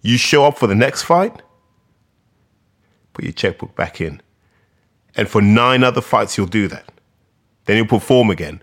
You 0.02 0.18
show 0.18 0.46
up 0.46 0.58
for 0.58 0.68
the 0.68 0.76
next 0.76 1.04
fight, 1.04 1.42
put 3.14 3.26
your 3.26 3.34
checkbook 3.34 3.76
back 3.76 4.00
in. 4.00 4.22
And 5.16 5.28
for 5.28 5.42
nine 5.42 5.84
other 5.84 6.02
fights, 6.02 6.38
you'll 6.38 6.48
do 6.48 6.68
that. 6.68 6.92
Then 7.66 7.78
he'll 7.78 7.86
perform 7.86 8.30
again. 8.30 8.62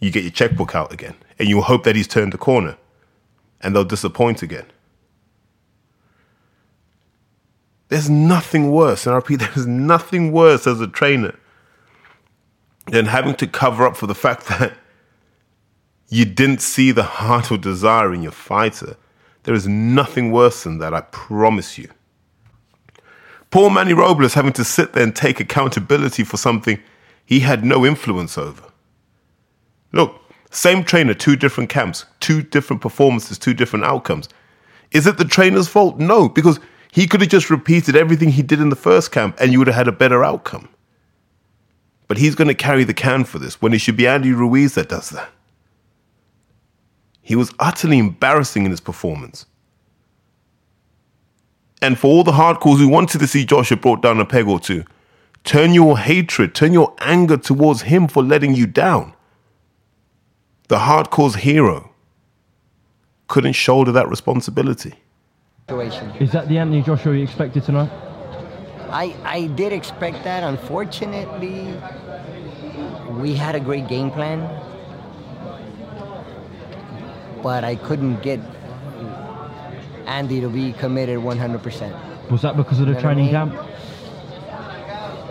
You 0.00 0.10
get 0.10 0.24
your 0.24 0.32
checkbook 0.32 0.74
out 0.74 0.92
again. 0.92 1.14
And 1.38 1.48
you'll 1.48 1.62
hope 1.62 1.84
that 1.84 1.96
he's 1.96 2.08
turned 2.08 2.32
the 2.32 2.38
corner. 2.38 2.76
And 3.60 3.74
they'll 3.74 3.84
disappoint 3.84 4.42
again. 4.42 4.66
There's 7.92 8.08
nothing 8.08 8.70
worse, 8.70 9.04
and 9.04 9.12
I 9.12 9.16
repeat, 9.16 9.40
there's 9.54 9.66
nothing 9.66 10.32
worse 10.32 10.66
as 10.66 10.80
a 10.80 10.86
trainer 10.86 11.34
than 12.86 13.04
having 13.04 13.34
to 13.34 13.46
cover 13.46 13.86
up 13.86 13.98
for 13.98 14.06
the 14.06 14.14
fact 14.14 14.46
that 14.46 14.72
you 16.08 16.24
didn't 16.24 16.62
see 16.62 16.90
the 16.90 17.02
heart 17.02 17.52
or 17.52 17.58
desire 17.58 18.14
in 18.14 18.22
your 18.22 18.32
fighter. 18.32 18.96
There 19.42 19.54
is 19.54 19.68
nothing 19.68 20.32
worse 20.32 20.64
than 20.64 20.78
that, 20.78 20.94
I 20.94 21.02
promise 21.02 21.76
you. 21.76 21.90
Poor 23.50 23.68
Manny 23.68 23.92
Robles 23.92 24.32
having 24.32 24.54
to 24.54 24.64
sit 24.64 24.94
there 24.94 25.02
and 25.02 25.14
take 25.14 25.38
accountability 25.38 26.24
for 26.24 26.38
something 26.38 26.80
he 27.26 27.40
had 27.40 27.62
no 27.62 27.84
influence 27.84 28.38
over. 28.38 28.72
Look, 29.92 30.18
same 30.50 30.82
trainer, 30.82 31.12
two 31.12 31.36
different 31.36 31.68
camps, 31.68 32.06
two 32.20 32.40
different 32.40 32.80
performances, 32.80 33.38
two 33.38 33.52
different 33.52 33.84
outcomes. 33.84 34.30
Is 34.92 35.06
it 35.06 35.18
the 35.18 35.26
trainer's 35.26 35.68
fault? 35.68 35.98
No, 35.98 36.30
because 36.30 36.58
he 36.92 37.06
could 37.06 37.22
have 37.22 37.30
just 37.30 37.48
repeated 37.48 37.96
everything 37.96 38.28
he 38.28 38.42
did 38.42 38.60
in 38.60 38.68
the 38.68 38.76
first 38.76 39.10
camp 39.10 39.34
and 39.40 39.50
you 39.50 39.58
would 39.58 39.66
have 39.66 39.76
had 39.76 39.88
a 39.88 39.92
better 39.92 40.22
outcome. 40.22 40.68
But 42.06 42.18
he's 42.18 42.34
going 42.34 42.48
to 42.48 42.54
carry 42.54 42.84
the 42.84 42.92
can 42.92 43.24
for 43.24 43.38
this 43.38 43.62
when 43.62 43.72
it 43.72 43.78
should 43.78 43.96
be 43.96 44.06
Andy 44.06 44.32
Ruiz 44.32 44.74
that 44.74 44.90
does 44.90 45.08
that. 45.08 45.30
He 47.22 47.34
was 47.34 47.50
utterly 47.58 47.98
embarrassing 47.98 48.66
in 48.66 48.70
his 48.70 48.80
performance. 48.80 49.46
And 51.80 51.98
for 51.98 52.08
all 52.08 52.24
the 52.24 52.32
hardcores 52.32 52.76
who 52.76 52.88
wanted 52.88 53.20
to 53.20 53.26
see 53.26 53.46
Joshua 53.46 53.78
brought 53.78 54.02
down 54.02 54.20
a 54.20 54.26
peg 54.26 54.46
or 54.46 54.60
two, 54.60 54.84
turn 55.44 55.72
your 55.72 55.96
hatred, 55.98 56.54
turn 56.54 56.74
your 56.74 56.94
anger 56.98 57.38
towards 57.38 57.82
him 57.82 58.06
for 58.06 58.22
letting 58.22 58.54
you 58.54 58.66
down. 58.66 59.14
The 60.68 60.76
hardcore's 60.76 61.36
hero 61.36 61.90
couldn't 63.28 63.54
shoulder 63.54 63.92
that 63.92 64.10
responsibility. 64.10 65.01
Is 65.68 66.32
that 66.32 66.48
the 66.48 66.58
Anthony 66.58 66.82
Joshua 66.82 67.14
you 67.14 67.22
expected 67.22 67.64
tonight? 67.64 67.90
I, 68.90 69.14
I 69.24 69.46
did 69.46 69.72
expect 69.72 70.24
that. 70.24 70.42
Unfortunately, 70.42 71.74
we 73.20 73.34
had 73.34 73.54
a 73.54 73.60
great 73.60 73.88
game 73.88 74.10
plan, 74.10 74.40
but 77.42 77.64
I 77.64 77.76
couldn't 77.76 78.22
get 78.22 78.40
Andy 80.06 80.40
to 80.40 80.48
be 80.48 80.72
committed 80.74 81.18
100%. 81.20 82.30
Was 82.30 82.42
that 82.42 82.56
because 82.56 82.80
of 82.80 82.86
the 82.86 82.90
you 82.92 82.94
know 82.96 83.00
training 83.00 83.34
I 83.34 83.44
mean? 83.44 83.56
camp? 83.56 83.71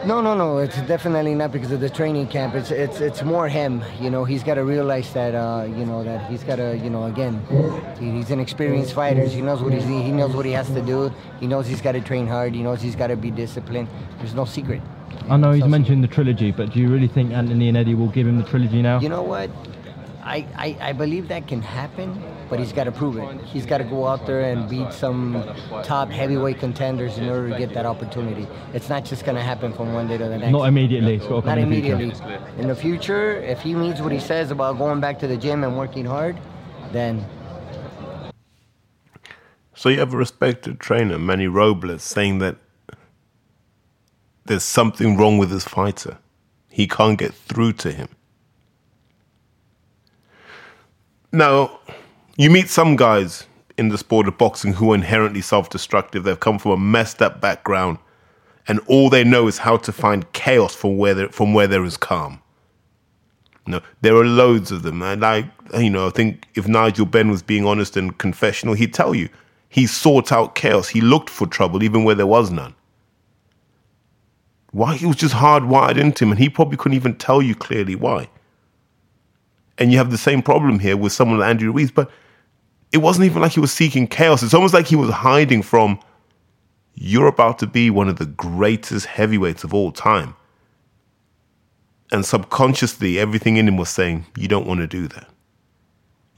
No, 0.06 0.20
no, 0.20 0.34
no. 0.34 0.58
It's 0.58 0.82
definitely 0.84 1.36
not 1.36 1.52
because 1.52 1.72
of 1.72 1.80
the 1.80 1.90
training 1.90 2.28
camp. 2.28 2.56
It's 2.56 2.72
it's 2.72 3.00
it's 3.02 3.22
more 3.22 3.48
him. 3.48 3.84
You 4.00 4.10
know, 4.10 4.24
he's 4.26 4.44
got 4.44 4.56
to 4.56 4.64
realize 4.64 5.14
that. 5.14 5.36
Uh, 5.36 5.66
you 5.68 5.86
know 5.86 6.04
that 6.04 6.28
he's 6.30 6.44
got 6.44 6.56
to. 6.56 6.76
You 6.78 6.90
know, 6.90 7.04
again, 7.06 7.40
he- 8.00 8.10
he's 8.12 8.32
an 8.32 8.40
experienced 8.40 8.94
fighter. 8.94 9.24
He 9.26 9.42
knows 9.42 9.62
what 9.62 9.74
he's. 9.74 9.84
He 9.84 10.12
knows 10.12 10.36
what 10.36 10.46
he 10.46 10.54
has 10.54 10.68
to 10.70 10.82
do. 10.82 11.12
He 11.40 11.46
knows 11.46 11.68
he's 11.68 11.82
got 11.82 11.92
to 11.92 12.02
train 12.02 12.26
hard. 12.26 12.56
He 12.56 12.64
knows 12.64 12.82
he's 12.82 12.96
got 12.96 13.08
to 13.08 13.16
be 13.16 13.30
disciplined. 13.30 13.90
There's 14.18 14.34
no 14.34 14.46
secret. 14.46 14.82
I 15.30 15.38
know 15.38 15.52
he's 15.52 15.66
mentioned 15.66 16.04
the 16.04 16.08
trilogy, 16.08 16.52
but 16.52 16.74
do 16.74 16.80
you 16.80 16.90
really 16.90 17.08
think 17.08 17.32
Anthony 17.32 17.68
and 17.68 17.78
Eddie 17.78 17.94
will 17.94 18.08
give 18.10 18.26
him 18.26 18.38
the 18.38 18.44
trilogy 18.44 18.82
now? 18.82 19.00
You 19.00 19.10
know 19.10 19.22
what? 19.22 19.52
I, 20.24 20.48
I, 20.56 20.78
I 20.90 20.94
believe 20.94 21.28
that 21.28 21.48
can 21.48 21.62
happen, 21.62 22.24
but 22.52 22.60
he's 22.60 22.74
got 22.74 22.84
to 22.84 22.92
prove 22.92 23.18
it. 23.18 23.42
He's 23.46 23.66
got 23.66 23.78
to 23.78 23.86
go 23.86 24.06
out 24.06 24.26
there 24.26 24.42
and 24.42 24.70
beat 24.70 24.92
some 24.92 25.42
top 25.84 26.10
heavyweight 26.10 26.60
contenders 26.60 27.18
in 27.18 27.30
order 27.30 27.50
to 27.50 27.58
get 27.58 27.74
that 27.74 27.86
opportunity. 27.86 28.46
It's 28.74 28.90
not 28.90 29.06
just 29.06 29.24
going 29.24 29.38
to 29.38 29.42
happen 29.42 29.72
from 29.72 29.94
one 29.94 30.10
day 30.10 30.18
to 30.18 30.26
the 30.26 30.38
next. 30.38 30.52
Not 30.52 30.66
immediately. 30.66 31.16
It's 31.16 31.26
got 31.26 31.36
to 31.36 31.42
come 31.44 31.46
Not 31.46 31.58
in 31.60 31.70
the 31.70 31.82
future. 31.82 31.94
immediately. 31.94 32.62
In 32.62 32.68
the 32.68 32.76
future, 32.76 33.38
if 33.38 33.62
he 33.62 33.74
means 33.74 34.02
what 34.02 34.12
he 34.12 34.20
says 34.20 34.52
about 34.52 34.78
going 34.78 35.00
back 35.00 35.18
to 35.20 35.28
the 35.28 35.38
gym 35.38 35.64
and 35.64 35.78
working 35.78 36.04
hard, 36.04 36.38
then 36.92 37.26
So 39.74 39.88
you 39.88 40.00
have 40.00 40.14
a 40.14 40.18
respected 40.18 40.82
trainer, 40.82 41.18
Manny 41.18 41.48
Robles, 41.48 42.04
saying 42.04 42.40
that 42.40 42.58
there's 44.44 44.66
something 44.66 45.16
wrong 45.16 45.38
with 45.38 45.52
his 45.52 45.64
fighter. 45.64 46.18
He 46.68 46.86
can't 46.86 47.18
get 47.18 47.34
through 47.34 47.74
to 47.74 47.94
him. 47.94 48.10
Now, 51.32 51.80
you 52.38 52.50
meet 52.50 52.70
some 52.70 52.96
guys 52.96 53.46
in 53.78 53.90
the 53.90 53.98
sport 53.98 54.28
of 54.28 54.38
boxing 54.38 54.74
who 54.74 54.92
are 54.92 54.96
inherently 54.96 55.42
self-destructive. 55.42 56.24
They've 56.24 56.40
come 56.40 56.60
from 56.60 56.72
a 56.72 56.78
messed 56.78 57.22
up 57.22 57.42
background, 57.42 57.98
and 58.68 58.80
all 58.88 59.10
they 59.10 59.24
know 59.24 59.48
is 59.48 59.60
how 59.60 59.78
to 59.78 59.92
find 59.92 60.32
chaos 60.34 60.76
from 60.76 60.98
where 60.98 61.14
there, 61.14 61.30
from 61.30 61.54
where 61.54 61.68
there 61.68 61.84
is 61.84 61.98
calm. 61.98 62.42
No, 63.68 63.82
there 64.02 64.16
are 64.16 64.26
loads 64.26 64.72
of 64.72 64.84
them, 64.84 65.02
and 65.02 65.24
I, 65.24 65.52
you 65.78 65.90
know, 65.90 66.08
I 66.08 66.10
think 66.10 66.48
if 66.56 66.68
Nigel 66.68 67.06
Benn 67.06 67.30
was 67.30 67.44
being 67.44 67.66
honest 67.66 67.96
and 67.96 68.18
confessional, 68.18 68.74
he'd 68.74 68.94
tell 68.94 69.14
you 69.14 69.30
he 69.70 69.86
sought 69.88 70.32
out 70.32 70.56
chaos. 70.56 70.90
He 70.90 71.00
looked 71.00 71.30
for 71.30 71.48
trouble 71.48 71.84
even 71.84 72.04
where 72.04 72.16
there 72.16 72.28
was 72.28 72.50
none. 72.52 72.76
Why? 74.72 74.96
He 74.96 75.06
was 75.06 75.16
just 75.16 75.36
hardwired 75.36 75.98
into 75.98 76.26
him, 76.26 76.32
and 76.32 76.40
he 76.40 76.50
probably 76.50 76.78
couldn't 76.78 76.96
even 76.96 77.16
tell 77.16 77.42
you 77.42 77.56
clearly 77.56 77.96
why. 77.96 78.30
And 79.78 79.92
you 79.92 79.98
have 79.98 80.12
the 80.12 80.18
same 80.18 80.42
problem 80.42 80.80
here 80.80 80.98
with 80.98 81.14
someone 81.14 81.40
like 81.40 81.50
Andrew 81.50 81.72
Ruiz, 81.72 81.92
but 81.92 82.10
it 82.92 82.98
wasn't 82.98 83.26
even 83.26 83.42
like 83.42 83.54
he 83.54 83.60
was 83.60 83.72
seeking 83.72 84.08
chaos. 84.08 84.44
It's 84.44 84.54
almost 84.54 84.74
like 84.74 84.88
he 84.88 84.96
was 84.96 85.10
hiding 85.10 85.62
from, 85.62 86.00
you're 86.94 87.28
about 87.28 87.60
to 87.60 87.68
be 87.68 87.90
one 87.90 88.10
of 88.10 88.18
the 88.18 88.26
greatest 88.26 89.06
heavyweights 89.06 89.64
of 89.64 89.74
all 89.74 89.92
time. 89.92 90.36
And 92.12 92.26
subconsciously, 92.26 93.18
everything 93.18 93.56
in 93.56 93.68
him 93.68 93.78
was 93.78 93.90
saying, 93.90 94.26
you 94.36 94.48
don't 94.50 94.68
want 94.68 94.82
to 94.82 94.88
do 94.88 95.08
that. 95.08 95.30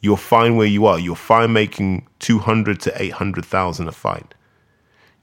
You're 0.02 0.18
fine 0.18 0.56
where 0.56 0.68
you 0.68 0.86
are. 0.86 1.00
You're 1.00 1.16
fine 1.16 1.54
making 1.54 2.08
200 2.20 2.80
to 2.82 3.02
800,000 3.02 3.88
a 3.88 3.92
fight. 3.92 4.36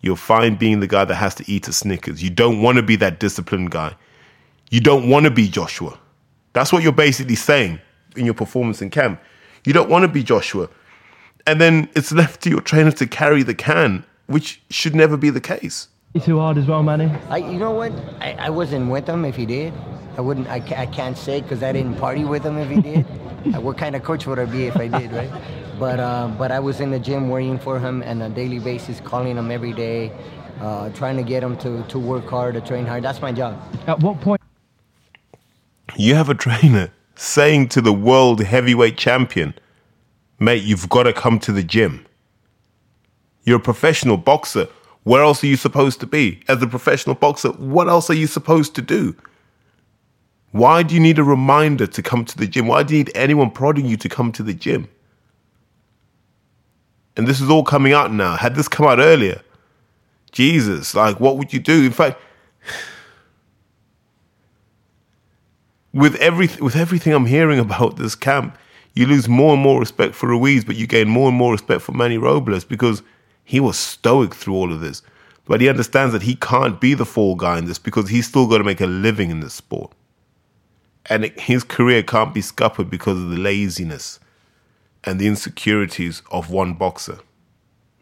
You're 0.01 0.17
fine 0.17 0.57
being 0.57 0.81
the 0.81 0.87
guy 0.87 1.05
that 1.05 1.15
has 1.15 1.35
to 1.37 1.51
eat 1.51 1.69
a 1.69 1.73
Snickers. 1.73 2.23
You 2.23 2.31
don't 2.31 2.63
want 2.63 2.77
to 2.77 2.83
be 2.83 2.97
that 2.97 3.21
disciplined 3.21 3.71
guy. 3.71 3.95
You 4.71 4.81
don't 4.81 5.09
want 5.09 5.25
to 5.25 5.31
be 5.31 5.49
Joshua. 5.49 5.99
That's 6.55 6.73
what 6.73 6.83
you're 6.83 6.93
basically 6.93 7.37
saying 7.37 7.79
in 8.17 8.25
your 8.25 8.35
performance 8.35 8.83
in 8.83 8.91
camp. 8.91 9.21
You 9.65 9.73
don't 9.73 9.91
want 9.91 10.03
to 10.03 10.09
be 10.09 10.23
Joshua. 10.23 10.69
And 11.51 11.61
then 11.61 11.89
it's 11.97 12.13
left 12.13 12.43
to 12.43 12.49
your 12.49 12.61
trainer 12.61 12.93
to 12.93 13.09
carry 13.09 13.43
the 13.43 13.55
can, 13.55 14.05
which 14.29 14.63
should 14.71 14.95
never 14.95 15.17
be 15.17 15.31
the 15.31 15.41
case. 15.41 15.89
Too 16.23 16.39
hard 16.39 16.59
as 16.59 16.67
well, 16.69 16.85
Manny. 16.85 17.11
I, 17.29 17.39
you 17.39 17.59
know 17.59 17.73
what? 17.73 17.91
I, 18.21 18.37
I 18.39 18.51
wasn't 18.51 18.89
with 18.89 19.09
him 19.09 19.25
if 19.25 19.35
he 19.35 19.47
did. 19.47 19.73
I 20.17 20.21
wouldn't. 20.21 20.47
I, 20.47 20.63
I 20.77 20.87
can't 20.87 21.19
say 21.19 21.41
because 21.41 21.65
I 21.65 21.73
didn't 21.73 21.97
party 21.97 22.25
with 22.25 22.45
him 22.47 22.57
if 22.57 22.71
he 22.71 22.81
did. 22.81 23.05
What 23.63 23.79
kind 23.79 23.97
of 23.97 24.05
coach 24.05 24.27
would 24.29 24.39
I 24.39 24.45
be 24.45 24.67
if 24.67 24.77
I 24.77 24.87
did, 24.87 25.11
right? 25.11 25.31
But 25.79 25.99
uh, 25.99 26.29
but 26.39 26.53
I 26.53 26.61
was 26.61 26.79
in 26.79 26.93
the 26.93 27.01
gym 27.01 27.31
worrying 27.31 27.59
for 27.59 27.81
him 27.81 28.03
on 28.05 28.23
a 28.23 28.29
daily 28.29 28.61
basis, 28.61 29.01
calling 29.01 29.37
him 29.37 29.51
every 29.51 29.73
day, 29.73 30.13
uh, 30.61 30.91
trying 30.91 31.17
to 31.17 31.25
get 31.25 31.43
him 31.43 31.57
to, 31.59 31.83
to 31.85 31.99
work 31.99 32.29
hard, 32.29 32.55
to 32.55 32.61
train 32.61 32.87
hard. 32.87 33.03
That's 33.03 33.23
my 33.23 33.33
job. 33.33 33.61
At 33.89 33.99
what 34.01 34.21
point 34.21 34.41
You 35.97 36.15
have 36.15 36.29
a 36.29 36.35
trainer 36.35 36.93
saying 37.17 37.71
to 37.71 37.81
the 37.81 37.95
world 37.95 38.41
heavyweight 38.41 38.99
champion, 38.99 39.55
mate, 40.41 40.65
you've 40.65 40.89
got 40.89 41.05
to 41.05 41.13
come 41.13 41.39
to 41.41 41.53
the 41.53 41.63
gym. 41.63 42.05
You're 43.45 43.59
a 43.59 43.63
professional 43.63 44.17
boxer. 44.17 44.67
Where 45.05 45.23
else 45.23 45.45
are 45.45 45.47
you 45.47 45.57
supposed 45.57 46.01
to 46.01 46.07
be? 46.07 46.43
As 46.49 46.61
a 46.63 46.67
professional 46.67 47.15
boxer, 47.15 47.51
what 47.51 47.89
else 47.89 48.11
are 48.11 48.15
you 48.15 48.27
supposed 48.27 48.75
to 48.75 48.83
do? 48.83 49.15
Why 50.53 50.83
do 50.83 50.95
you 50.95 51.01
need 51.01 51.19
a 51.19 51.25
reminder 51.25 51.87
to 51.87 52.03
come 52.03 52.25
to 52.25 52.37
the 52.37 52.47
gym? 52.47 52.67
Why 52.67 52.83
do 52.83 52.95
you 52.95 53.05
need 53.05 53.13
anyone 53.15 53.51
prodding 53.51 53.87
you 53.87 53.97
to 53.99 54.09
come 54.09 54.33
to 54.33 54.43
the 54.43 54.53
gym? 54.53 54.89
And 57.17 57.27
this 57.27 57.41
is 57.41 57.49
all 57.49 57.65
coming 57.65 57.93
out 57.93 58.13
now. 58.13 58.37
Had 58.37 58.57
this 58.57 58.69
come 58.69 58.87
out 58.87 58.99
earlier, 58.99 59.43
Jesus, 60.33 60.95
like, 60.95 61.21
what 61.21 61.37
would 61.39 61.53
you 61.53 61.61
do? 61.61 61.85
In 61.85 61.93
fact, 61.93 62.21
with 65.93 66.15
every 66.17 66.49
with 66.61 66.77
everything 66.77 67.13
I'm 67.13 67.27
hearing 67.27 67.59
about 67.59 67.97
this 67.97 68.15
camp, 68.15 68.57
you 68.95 69.07
lose 69.07 69.29
more 69.29 69.55
and 69.55 69.63
more 69.63 69.81
respect 69.81 70.15
for 70.15 70.29
Ruiz, 70.29 70.65
but 70.65 70.77
you 70.77 70.87
gain 70.87 71.09
more 71.09 71.29
and 71.29 71.37
more 71.37 71.53
respect 71.53 71.83
for 71.83 71.93
Manny 71.93 72.19
Robles 72.19 72.65
because 72.65 73.03
he 73.45 73.61
was 73.61 73.79
stoic 73.79 74.35
through 74.35 74.55
all 74.55 74.73
of 74.73 74.81
this. 74.81 75.03
But 75.47 75.61
he 75.61 75.69
understands 75.69 76.13
that 76.13 76.23
he 76.23 76.37
can't 76.37 76.81
be 76.81 76.95
the 76.95 77.07
fall 77.07 77.35
guy 77.35 77.59
in 77.59 77.65
this 77.65 77.79
because 77.79 78.09
he's 78.09 78.29
still 78.29 78.47
got 78.47 78.59
to 78.59 78.65
make 78.65 78.81
a 78.81 78.87
living 78.87 79.31
in 79.31 79.41
this 79.41 79.55
sport. 79.55 79.93
And 81.07 81.25
it, 81.25 81.41
his 81.41 81.65
career 81.65 82.03
can't 82.03 82.35
be 82.35 82.41
scuppered 82.41 82.91
because 82.91 83.19
of 83.19 83.31
the 83.31 83.37
laziness 83.37 84.21
and 85.05 85.19
the 85.19 85.27
insecurities 85.27 86.23
of 86.31 86.51
one 86.51 86.75
boxer. 86.75 87.19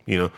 You 0.05 0.18
know, 0.18 0.33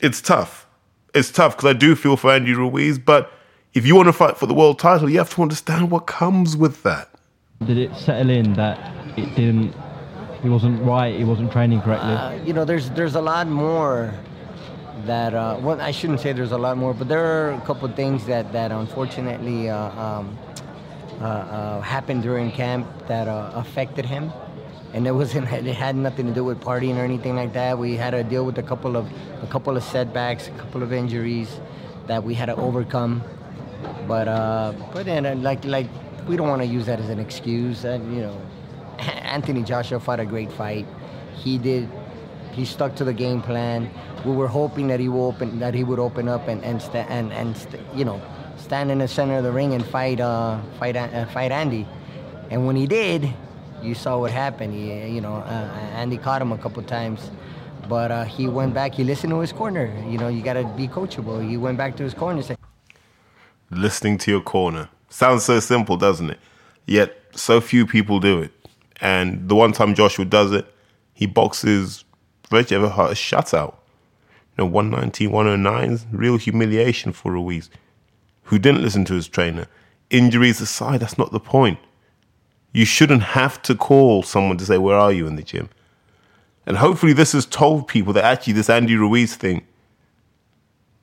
it's 0.00 0.20
tough. 0.20 0.66
It's 1.14 1.30
tough 1.30 1.56
because 1.56 1.70
I 1.70 1.78
do 1.78 1.94
feel 1.94 2.16
for 2.16 2.32
Andy 2.32 2.54
Ruiz, 2.54 2.98
but 2.98 3.30
if 3.74 3.86
you 3.86 3.94
want 3.94 4.08
to 4.08 4.12
fight 4.12 4.36
for 4.36 4.46
the 4.46 4.54
world 4.54 4.78
title, 4.78 5.08
you 5.08 5.18
have 5.18 5.34
to 5.34 5.42
understand 5.42 5.90
what 5.90 6.06
comes 6.06 6.56
with 6.56 6.82
that. 6.82 7.11
Did 7.66 7.78
it 7.78 7.96
settle 7.96 8.30
in 8.30 8.52
that 8.54 8.78
it 9.18 9.34
didn't? 9.34 9.74
He 10.42 10.48
wasn't 10.48 10.82
right. 10.82 11.14
He 11.16 11.24
wasn't 11.24 11.52
training 11.52 11.82
correctly. 11.82 12.12
Uh, 12.12 12.32
you 12.44 12.52
know, 12.52 12.64
there's 12.64 12.90
there's 12.90 13.14
a 13.14 13.20
lot 13.20 13.46
more 13.46 14.12
that 15.06 15.34
uh, 15.34 15.58
well, 15.60 15.80
I 15.80 15.90
shouldn't 15.90 16.20
say 16.20 16.32
there's 16.32 16.52
a 16.52 16.58
lot 16.58 16.76
more, 16.76 16.94
but 16.94 17.08
there 17.08 17.24
are 17.24 17.52
a 17.52 17.60
couple 17.62 17.88
things 17.88 18.26
that 18.26 18.52
that 18.52 18.72
unfortunately 18.72 19.68
uh, 19.68 19.76
um, 20.00 20.38
uh, 21.20 21.24
uh, 21.24 21.80
happened 21.80 22.22
during 22.22 22.50
camp 22.50 22.86
that 23.06 23.28
uh, 23.28 23.52
affected 23.54 24.04
him, 24.04 24.32
and 24.92 25.06
it 25.06 25.12
wasn't 25.12 25.50
it 25.52 25.74
had 25.74 25.96
nothing 25.96 26.26
to 26.26 26.32
do 26.32 26.44
with 26.44 26.60
partying 26.60 26.96
or 26.96 27.04
anything 27.04 27.36
like 27.36 27.52
that. 27.52 27.78
We 27.78 27.96
had 27.96 28.10
to 28.10 28.24
deal 28.24 28.44
with 28.44 28.58
a 28.58 28.62
couple 28.62 28.96
of 28.96 29.08
a 29.42 29.46
couple 29.46 29.76
of 29.76 29.84
setbacks, 29.84 30.48
a 30.48 30.52
couple 30.52 30.82
of 30.82 30.92
injuries 30.92 31.60
that 32.06 32.22
we 32.22 32.34
had 32.34 32.46
to 32.46 32.56
overcome. 32.56 33.22
But 34.06 34.28
uh, 34.28 34.72
but 34.92 35.06
then 35.06 35.42
like 35.42 35.64
like 35.64 35.88
we 36.26 36.36
don't 36.36 36.48
want 36.48 36.62
to 36.62 36.66
use 36.66 36.86
that 36.86 37.00
as 37.00 37.08
an 37.08 37.18
excuse. 37.18 37.84
Uh, 37.84 38.00
you 38.10 38.22
know, 38.22 38.40
Anthony 38.98 39.62
Joshua 39.62 40.00
fought 40.00 40.20
a 40.20 40.26
great 40.26 40.52
fight. 40.52 40.86
He 41.36 41.58
did. 41.58 41.88
He 42.52 42.64
stuck 42.64 42.94
to 42.96 43.04
the 43.04 43.14
game 43.14 43.40
plan. 43.40 43.90
We 44.24 44.32
were 44.32 44.48
hoping 44.48 44.88
that 44.88 45.00
he 45.00 45.08
will 45.08 45.26
open 45.26 45.58
that 45.58 45.74
he 45.74 45.84
would 45.84 45.98
open 45.98 46.28
up 46.28 46.48
and 46.48 46.62
and 46.64 46.82
and, 46.94 47.32
and 47.32 47.56
st- 47.56 47.82
you 47.94 48.04
know 48.04 48.20
stand 48.56 48.90
in 48.90 48.98
the 48.98 49.08
center 49.08 49.36
of 49.38 49.44
the 49.44 49.52
ring 49.52 49.74
and 49.74 49.84
fight 49.84 50.20
uh, 50.20 50.60
fight 50.78 50.96
uh, 50.96 51.26
fight 51.26 51.50
Andy. 51.50 51.86
And 52.50 52.66
when 52.66 52.76
he 52.76 52.86
did, 52.86 53.32
you 53.82 53.94
saw 53.94 54.18
what 54.18 54.30
happened. 54.30 54.74
He, 54.74 55.08
you 55.08 55.20
know, 55.20 55.36
uh, 55.36 55.94
Andy 55.94 56.18
caught 56.18 56.42
him 56.42 56.52
a 56.52 56.58
couple 56.58 56.82
times, 56.82 57.30
but 57.88 58.10
uh, 58.10 58.24
he 58.24 58.46
went 58.46 58.74
back. 58.74 58.94
He 58.94 59.04
listened 59.04 59.30
to 59.30 59.40
his 59.40 59.52
corner. 59.52 59.92
You 60.06 60.18
know, 60.18 60.28
you 60.28 60.42
got 60.42 60.54
to 60.54 60.64
be 60.76 60.86
coachable. 60.86 61.48
He 61.48 61.56
went 61.56 61.78
back 61.78 61.96
to 61.96 62.02
his 62.02 62.14
corner 62.14 62.38
and 62.38 62.44
said, 62.44 62.58
listening 63.70 64.18
to 64.18 64.30
your 64.30 64.42
corner. 64.42 64.90
Sounds 65.12 65.44
so 65.44 65.60
simple, 65.60 65.98
doesn't 65.98 66.30
it? 66.30 66.38
Yet 66.86 67.14
so 67.34 67.60
few 67.60 67.86
people 67.86 68.18
do 68.18 68.40
it. 68.40 68.50
And 68.98 69.46
the 69.46 69.54
one 69.54 69.72
time 69.72 69.94
Joshua 69.94 70.24
does 70.24 70.52
it, 70.52 70.66
he 71.12 71.26
boxes 71.26 72.04
virtually 72.48 72.82
ever 72.82 72.86
a 72.86 73.14
shutout. 73.14 73.74
You 74.56 74.64
know, 74.64 74.66
119, 74.66 75.30
109, 75.30 75.98
real 76.12 76.38
humiliation 76.38 77.12
for 77.12 77.30
Ruiz, 77.32 77.68
who 78.44 78.58
didn't 78.58 78.80
listen 78.80 79.04
to 79.04 79.12
his 79.12 79.28
trainer. 79.28 79.66
Injuries 80.08 80.62
aside, 80.62 81.00
that's 81.00 81.18
not 81.18 81.30
the 81.30 81.40
point. 81.40 81.78
You 82.72 82.86
shouldn't 82.86 83.22
have 83.22 83.60
to 83.62 83.74
call 83.74 84.22
someone 84.22 84.56
to 84.56 84.64
say, 84.64 84.78
Where 84.78 84.96
are 84.96 85.12
you 85.12 85.26
in 85.26 85.36
the 85.36 85.42
gym? 85.42 85.68
And 86.64 86.78
hopefully, 86.78 87.12
this 87.12 87.32
has 87.32 87.44
told 87.44 87.86
people 87.86 88.14
that 88.14 88.24
actually, 88.24 88.54
this 88.54 88.70
Andy 88.70 88.96
Ruiz 88.96 89.36
thing, 89.36 89.66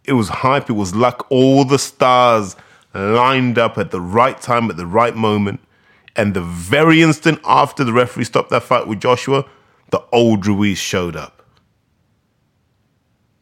it 0.04 0.14
was 0.14 0.30
hype, 0.30 0.68
it 0.68 0.74
was 0.74 0.96
luck. 0.96 1.28
All 1.30 1.64
the 1.64 1.78
stars 1.78 2.56
lined 2.94 3.58
up 3.58 3.78
at 3.78 3.92
the 3.92 4.02
right 4.02 4.40
time, 4.42 4.70
at 4.70 4.78
the 4.78 4.86
right 4.86 5.16
moment. 5.16 5.60
And 6.16 6.34
the 6.34 6.42
very 6.42 7.02
instant 7.02 7.40
after 7.46 7.84
the 7.84 7.94
referee 7.94 8.26
stopped 8.26 8.50
that 8.50 8.64
fight 8.64 8.88
with 8.88 9.00
Joshua, 9.00 9.46
the 9.92 10.04
old 10.12 10.46
Ruiz 10.46 10.78
showed 10.78 11.16
up. 11.16 11.44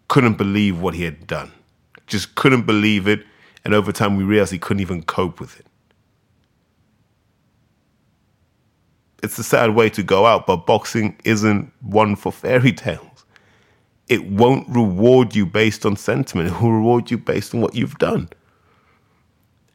Couldn't 0.07 0.37
believe 0.37 0.79
what 0.79 0.93
he 0.93 1.03
had 1.03 1.27
done. 1.27 1.51
Just 2.05 2.35
couldn't 2.35 2.65
believe 2.65 3.07
it. 3.07 3.25
And 3.65 3.73
over 3.73 3.91
time, 3.91 4.15
we 4.15 4.23
realized 4.23 4.51
he 4.51 4.59
couldn't 4.59 4.81
even 4.81 5.03
cope 5.03 5.39
with 5.39 5.59
it. 5.59 5.65
It's 9.23 9.37
a 9.37 9.43
sad 9.43 9.75
way 9.75 9.89
to 9.89 10.03
go 10.03 10.25
out, 10.25 10.45
but 10.45 10.65
boxing 10.65 11.19
isn't 11.25 11.71
one 11.81 12.15
for 12.15 12.31
fairy 12.31 12.71
tales. 12.85 13.25
It 14.07 14.25
won't 14.25 14.69
reward 14.69 15.35
you 15.35 15.45
based 15.45 15.85
on 15.85 15.97
sentiment, 15.97 16.49
it 16.49 16.61
will 16.61 16.71
reward 16.71 17.11
you 17.11 17.17
based 17.17 17.53
on 17.53 17.59
what 17.59 17.75
you've 17.75 17.97
done. 17.97 18.29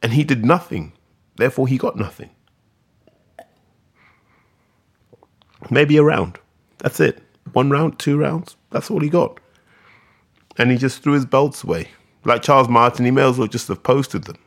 And 0.03 0.13
he 0.13 0.25
did 0.25 0.45
nothing, 0.45 0.91
therefore, 1.37 1.67
he 1.67 1.77
got 1.77 1.95
nothing. 1.95 2.29
Maybe 5.71 5.95
a 5.95 6.03
round. 6.03 6.37
That's 6.79 6.99
it. 6.99 7.23
One 7.53 7.69
round, 7.69 7.97
two 7.97 8.17
rounds. 8.17 8.57
That's 8.69 8.91
all 8.91 8.99
he 8.99 9.09
got. 9.09 9.39
And 10.57 10.69
he 10.69 10.77
just 10.77 11.01
threw 11.01 11.13
his 11.13 11.25
belts 11.25 11.63
away. 11.63 11.87
Like 12.25 12.41
Charles 12.41 12.67
Martin, 12.67 13.05
he 13.05 13.11
may 13.11 13.23
as 13.23 13.39
well 13.39 13.47
just 13.47 13.69
have 13.69 13.81
posted 13.81 14.25
them. 14.25 14.37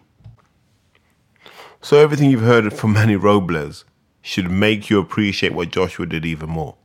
So 1.81 1.99
everything 1.99 2.31
you've 2.31 2.43
heard 2.43 2.71
from 2.73 2.93
Manny 2.93 3.17
Robles 3.17 3.85
should 4.21 4.51
make 4.51 4.91
you 4.91 4.99
appreciate 4.99 5.55
what 5.55 5.71
Joshua 5.71 6.05
did 6.05 6.27
even 6.27 6.51
more. 6.51 6.77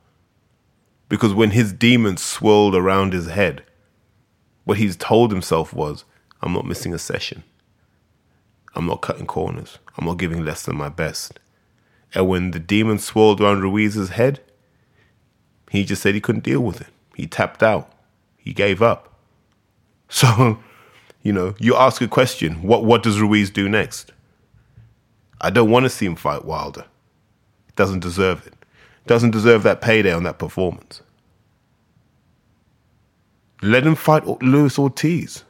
Because 1.10 1.34
when 1.34 1.52
his 1.52 1.74
demons 1.74 2.24
swirled 2.24 2.76
around 2.76 3.12
his 3.12 3.28
head, 3.28 3.64
what 4.64 4.78
he's 4.78 4.96
told 4.96 5.32
himself 5.32 5.74
was, 5.74 6.06
I'm 6.42 6.54
not 6.54 6.66
missing 6.66 6.94
a 6.94 7.00
session. 7.00 7.44
I'm 8.76 8.86
not 8.86 9.02
cutting 9.02 9.26
corners. 9.26 9.80
I'm 9.98 10.06
not 10.06 10.18
giving 10.18 10.46
less 10.46 10.64
than 10.64 10.78
my 10.78 10.90
best. 10.90 11.40
And 12.14 12.28
when 12.28 12.52
the 12.52 12.60
demon 12.60 13.00
swirled 13.00 13.42
around 13.42 13.62
Ruiz's 13.62 14.10
head, 14.10 14.42
he 15.70 15.84
just 15.86 16.02
said 16.02 16.14
he 16.14 16.22
couldn't 16.22 16.44
deal 16.44 16.62
with 16.62 16.82
it. 16.82 16.88
He 17.16 17.28
tapped 17.28 17.64
out. 17.64 17.92
He 18.38 18.54
gave 18.54 18.82
up. 18.82 19.08
So, 20.14 20.60
you 21.24 21.32
know, 21.32 21.56
you 21.58 21.78
ask 21.78 22.02
a 22.02 22.08
question 22.08 22.64
what, 22.64 22.84
what 22.84 23.02
does 23.02 23.22
Ruiz 23.22 23.50
do 23.50 23.70
next? 23.70 24.12
I 25.40 25.50
don't 25.50 25.72
want 25.72 25.86
to 25.86 25.90
see 25.90 26.06
him 26.06 26.18
fight 26.18 26.44
Wilder. 26.44 26.84
He 27.68 27.72
doesn't 27.78 28.02
deserve 28.02 28.46
it. 28.46 28.54
Doesn't 29.08 29.32
deserve 29.32 29.64
that 29.64 29.80
payday 29.80 30.12
on 30.12 30.24
that 30.24 30.38
performance. 30.38 31.02
Let 33.62 33.86
him 33.86 33.96
fight 33.96 34.28
Luis 34.44 34.78
Ortiz. 34.78 35.46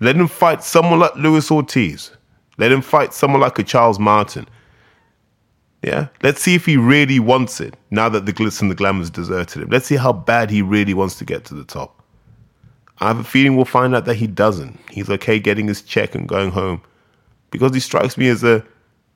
Let 0.00 0.16
him 0.16 0.28
fight 0.28 0.62
someone 0.62 0.98
like 0.98 1.14
Luis 1.16 1.50
Ortiz. 1.50 2.10
Let 2.58 2.72
him 2.72 2.82
fight 2.82 3.14
someone 3.14 3.40
like 3.40 3.58
a 3.58 3.62
Charles 3.62 3.98
Martin. 3.98 4.46
Yeah, 5.82 6.08
let's 6.22 6.40
see 6.40 6.54
if 6.54 6.66
he 6.66 6.76
really 6.76 7.20
wants 7.20 7.60
it 7.60 7.76
now 7.90 8.08
that 8.08 8.26
the 8.26 8.32
glitz 8.32 8.60
and 8.60 8.70
the 8.70 8.74
glamour's 8.74 9.10
deserted 9.10 9.62
him. 9.62 9.68
Let's 9.70 9.86
see 9.86 9.96
how 9.96 10.12
bad 10.12 10.50
he 10.50 10.62
really 10.62 10.94
wants 10.94 11.16
to 11.18 11.24
get 11.24 11.44
to 11.46 11.54
the 11.54 11.64
top. 11.64 12.02
I 12.98 13.08
have 13.08 13.18
a 13.18 13.24
feeling 13.24 13.56
we'll 13.56 13.66
find 13.66 13.94
out 13.94 14.06
that 14.06 14.14
he 14.14 14.26
doesn't. 14.26 14.80
He's 14.90 15.10
okay 15.10 15.38
getting 15.38 15.68
his 15.68 15.82
check 15.82 16.14
and 16.14 16.26
going 16.26 16.50
home 16.50 16.82
because 17.50 17.74
he 17.74 17.80
strikes 17.80 18.16
me 18.16 18.28
as 18.28 18.42
a, 18.42 18.64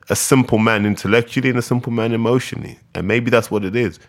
a 0.09 0.15
simple 0.15 0.59
man 0.59 0.85
intellectually 0.85 1.49
and 1.49 1.57
a 1.57 1.63
simple 1.63 1.91
man 1.91 2.13
emotionally. 2.13 2.79
And 2.93 3.07
maybe 3.07 3.31
that's 3.31 3.49
what 3.49 3.65
it 3.65 3.75
is. 3.75 3.99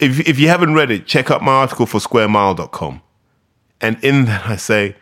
If, 0.00 0.28
if 0.28 0.38
you 0.38 0.48
haven't 0.48 0.74
read 0.74 0.90
it, 0.90 1.06
check 1.06 1.30
out 1.30 1.42
my 1.42 1.52
article 1.52 1.86
for 1.86 1.98
squaremile.com. 1.98 3.02
And 3.80 4.04
in 4.04 4.24
that, 4.26 4.46
I 4.46 4.56
say, 4.56 4.96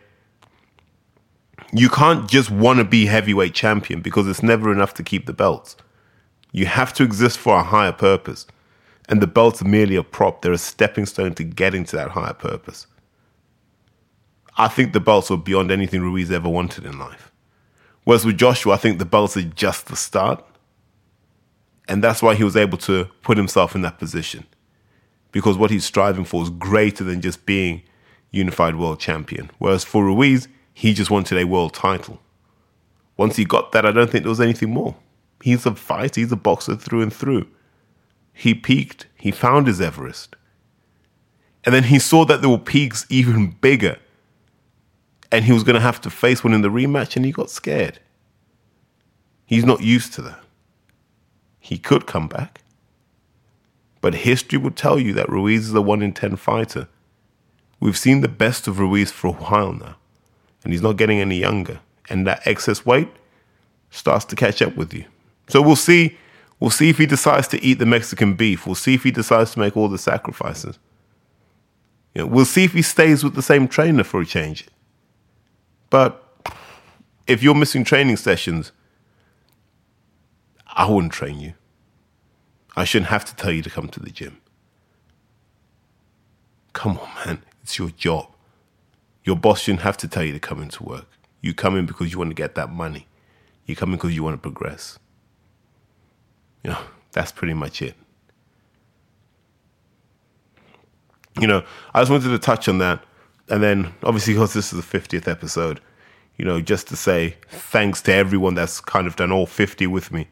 you 1.72 1.88
can't 1.88 2.28
just 2.28 2.50
want 2.50 2.78
to 2.78 2.84
be 2.84 3.06
heavyweight 3.06 3.54
champion 3.54 4.00
because 4.00 4.26
it's 4.26 4.42
never 4.42 4.72
enough 4.72 4.94
to 4.94 5.02
keep 5.02 5.26
the 5.26 5.32
belts. 5.32 5.76
You 6.52 6.66
have 6.66 6.92
to 6.94 7.02
exist 7.02 7.38
for 7.38 7.56
a 7.56 7.62
higher 7.62 7.92
purpose. 7.92 8.46
And 9.08 9.22
the 9.22 9.26
belts 9.26 9.62
are 9.62 9.68
merely 9.68 9.96
a 9.96 10.02
prop. 10.02 10.42
They're 10.42 10.52
a 10.52 10.58
stepping 10.58 11.06
stone 11.06 11.34
to 11.34 11.44
getting 11.44 11.84
to 11.84 11.96
that 11.96 12.10
higher 12.10 12.34
purpose. 12.34 12.86
I 14.56 14.68
think 14.68 14.92
the 14.92 15.00
belts 15.00 15.30
were 15.30 15.36
beyond 15.36 15.70
anything 15.70 16.02
Ruiz 16.02 16.30
ever 16.30 16.48
wanted 16.48 16.84
in 16.84 16.98
life. 16.98 17.30
Whereas 18.04 18.24
with 18.24 18.38
Joshua, 18.38 18.74
I 18.74 18.76
think 18.76 18.98
the 18.98 19.04
belts 19.04 19.36
are 19.36 19.42
just 19.42 19.86
the 19.86 19.96
start. 19.96 20.44
And 21.88 22.04
that's 22.04 22.22
why 22.22 22.34
he 22.34 22.44
was 22.44 22.56
able 22.56 22.78
to 22.78 23.06
put 23.22 23.38
himself 23.38 23.74
in 23.74 23.82
that 23.82 23.98
position. 23.98 24.46
Because 25.32 25.56
what 25.56 25.70
he's 25.70 25.84
striving 25.84 26.24
for 26.24 26.42
is 26.42 26.50
greater 26.50 27.04
than 27.04 27.20
just 27.20 27.46
being 27.46 27.82
unified 28.30 28.76
world 28.76 29.00
champion. 29.00 29.50
Whereas 29.58 29.84
for 29.84 30.04
Ruiz, 30.04 30.48
he 30.78 30.94
just 30.94 31.10
wanted 31.10 31.36
a 31.36 31.44
world 31.44 31.74
title. 31.74 32.20
Once 33.16 33.34
he 33.34 33.44
got 33.44 33.72
that, 33.72 33.84
I 33.84 33.90
don't 33.90 34.08
think 34.08 34.22
there 34.22 34.30
was 34.30 34.40
anything 34.40 34.70
more. 34.70 34.94
He's 35.42 35.66
a 35.66 35.74
fighter, 35.74 36.20
he's 36.20 36.30
a 36.30 36.36
boxer 36.36 36.76
through 36.76 37.02
and 37.02 37.12
through. 37.12 37.48
He 38.32 38.54
peaked, 38.54 39.08
he 39.16 39.32
found 39.32 39.66
his 39.66 39.80
Everest. 39.80 40.36
And 41.64 41.74
then 41.74 41.82
he 41.82 41.98
saw 41.98 42.24
that 42.26 42.42
there 42.42 42.48
were 42.48 42.58
peaks 42.58 43.06
even 43.10 43.56
bigger. 43.60 43.98
And 45.32 45.46
he 45.46 45.52
was 45.52 45.64
going 45.64 45.74
to 45.74 45.80
have 45.80 46.00
to 46.02 46.10
face 46.10 46.44
one 46.44 46.54
in 46.54 46.62
the 46.62 46.68
rematch, 46.68 47.16
and 47.16 47.24
he 47.24 47.32
got 47.32 47.50
scared. 47.50 47.98
He's 49.46 49.64
not 49.64 49.82
used 49.82 50.12
to 50.12 50.22
that. 50.22 50.44
He 51.58 51.76
could 51.76 52.06
come 52.06 52.28
back. 52.28 52.60
But 54.00 54.14
history 54.14 54.60
would 54.60 54.76
tell 54.76 55.00
you 55.00 55.12
that 55.14 55.28
Ruiz 55.28 55.66
is 55.66 55.74
a 55.74 55.82
1 55.82 56.02
in 56.02 56.12
10 56.12 56.36
fighter. 56.36 56.86
We've 57.80 57.98
seen 57.98 58.20
the 58.20 58.28
best 58.28 58.68
of 58.68 58.78
Ruiz 58.78 59.10
for 59.10 59.26
a 59.26 59.32
while 59.32 59.72
now, 59.72 59.96
and 60.64 60.72
he's 60.72 60.82
not 60.82 60.96
getting 60.96 61.20
any 61.20 61.38
younger. 61.38 61.80
And 62.10 62.26
that 62.26 62.46
excess 62.46 62.84
weight 62.86 63.08
starts 63.90 64.24
to 64.26 64.36
catch 64.36 64.62
up 64.62 64.76
with 64.76 64.92
you. 64.94 65.04
So 65.48 65.62
we'll 65.62 65.76
see. 65.76 66.16
We'll 66.60 66.70
see 66.70 66.88
if 66.88 66.98
he 66.98 67.06
decides 67.06 67.46
to 67.48 67.62
eat 67.62 67.74
the 67.74 67.86
Mexican 67.86 68.34
beef. 68.34 68.66
We'll 68.66 68.74
see 68.74 68.94
if 68.94 69.04
he 69.04 69.10
decides 69.10 69.52
to 69.52 69.60
make 69.60 69.76
all 69.76 69.88
the 69.88 69.98
sacrifices. 69.98 70.78
You 72.14 72.22
know, 72.22 72.26
we'll 72.26 72.44
see 72.44 72.64
if 72.64 72.72
he 72.72 72.82
stays 72.82 73.22
with 73.22 73.34
the 73.34 73.42
same 73.42 73.68
trainer 73.68 74.02
for 74.02 74.20
a 74.20 74.26
change. 74.26 74.66
But 75.88 76.24
if 77.26 77.42
you're 77.42 77.54
missing 77.54 77.84
training 77.84 78.16
sessions, 78.16 78.72
I 80.66 80.90
wouldn't 80.90 81.12
train 81.12 81.38
you. 81.38 81.54
I 82.76 82.84
shouldn't 82.84 83.10
have 83.10 83.24
to 83.26 83.36
tell 83.36 83.52
you 83.52 83.62
to 83.62 83.70
come 83.70 83.88
to 83.88 84.00
the 84.00 84.10
gym. 84.10 84.40
Come 86.72 86.98
on, 86.98 87.08
man. 87.26 87.42
It's 87.62 87.78
your 87.78 87.90
job. 87.90 88.28
Your 89.28 89.36
boss 89.36 89.60
shouldn't 89.60 89.82
have 89.82 89.98
to 89.98 90.08
tell 90.08 90.24
you 90.24 90.32
to 90.32 90.40
come 90.40 90.62
into 90.62 90.82
work. 90.82 91.04
You 91.42 91.52
come 91.52 91.76
in 91.76 91.84
because 91.84 92.10
you 92.10 92.16
want 92.16 92.30
to 92.30 92.34
get 92.34 92.54
that 92.54 92.72
money. 92.72 93.06
You 93.66 93.76
come 93.76 93.90
in 93.90 93.96
because 93.96 94.14
you 94.16 94.22
want 94.22 94.32
to 94.32 94.40
progress. 94.40 94.98
You 96.64 96.70
know, 96.70 96.78
that's 97.12 97.30
pretty 97.30 97.52
much 97.52 97.82
it. 97.82 97.94
You 101.38 101.46
know, 101.46 101.62
I 101.92 102.00
just 102.00 102.10
wanted 102.10 102.30
to 102.30 102.38
touch 102.38 102.70
on 102.70 102.78
that. 102.78 103.04
And 103.50 103.62
then, 103.62 103.92
obviously, 104.02 104.32
because 104.32 104.54
this 104.54 104.72
is 104.72 104.82
the 104.82 104.98
50th 104.98 105.28
episode, 105.28 105.82
you 106.38 106.46
know, 106.46 106.62
just 106.62 106.88
to 106.88 106.96
say 106.96 107.36
thanks 107.50 108.00
to 108.04 108.14
everyone 108.14 108.54
that's 108.54 108.80
kind 108.80 109.06
of 109.06 109.16
done 109.16 109.30
all 109.30 109.44
50 109.44 109.86
with 109.88 110.10
me. 110.10 110.26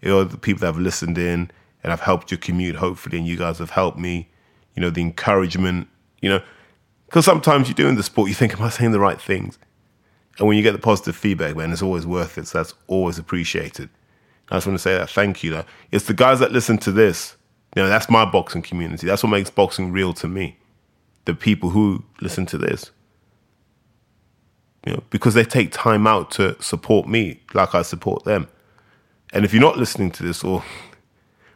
You 0.00 0.10
know, 0.10 0.22
the 0.22 0.38
people 0.38 0.60
that 0.60 0.66
have 0.66 0.78
listened 0.78 1.18
in 1.18 1.50
and 1.82 1.92
I've 1.92 2.02
helped 2.02 2.30
your 2.30 2.38
commute, 2.38 2.76
hopefully, 2.76 3.18
and 3.18 3.26
you 3.26 3.36
guys 3.36 3.58
have 3.58 3.70
helped 3.70 3.98
me. 3.98 4.28
You 4.76 4.82
know, 4.82 4.90
the 4.90 5.00
encouragement, 5.00 5.88
you 6.22 6.28
know, 6.28 6.40
because 7.08 7.24
sometimes 7.24 7.68
you 7.68 7.74
do 7.74 7.88
in 7.88 7.94
the 7.94 8.02
sport, 8.02 8.28
you 8.28 8.34
think, 8.34 8.52
am 8.52 8.62
I 8.62 8.68
saying 8.68 8.92
the 8.92 9.00
right 9.00 9.18
things? 9.18 9.58
And 10.38 10.46
when 10.46 10.58
you 10.58 10.62
get 10.62 10.72
the 10.72 10.78
positive 10.78 11.16
feedback, 11.16 11.56
man, 11.56 11.72
it's 11.72 11.80
always 11.80 12.06
worth 12.06 12.36
it. 12.36 12.46
So 12.46 12.58
that's 12.58 12.74
always 12.86 13.18
appreciated. 13.18 13.88
I 14.50 14.56
just 14.56 14.66
want 14.66 14.78
to 14.78 14.82
say 14.82 14.92
that 14.92 15.08
thank 15.08 15.42
you. 15.42 15.64
It's 15.90 16.04
the 16.04 16.12
guys 16.12 16.38
that 16.40 16.52
listen 16.52 16.76
to 16.78 16.92
this. 16.92 17.36
You 17.74 17.82
know, 17.82 17.88
that's 17.88 18.10
my 18.10 18.26
boxing 18.26 18.60
community. 18.60 19.06
That's 19.06 19.22
what 19.22 19.30
makes 19.30 19.48
boxing 19.48 19.90
real 19.90 20.12
to 20.14 20.28
me. 20.28 20.58
The 21.24 21.34
people 21.34 21.70
who 21.70 22.04
listen 22.20 22.44
to 22.46 22.58
this. 22.58 22.90
You 24.86 24.92
know, 24.92 25.02
because 25.08 25.32
they 25.32 25.44
take 25.44 25.72
time 25.72 26.06
out 26.06 26.30
to 26.32 26.60
support 26.62 27.08
me 27.08 27.40
like 27.54 27.74
I 27.74 27.80
support 27.80 28.24
them. 28.24 28.48
And 29.32 29.46
if 29.46 29.54
you're 29.54 29.62
not 29.62 29.78
listening 29.78 30.10
to 30.12 30.22
this, 30.22 30.44
or 30.44 30.62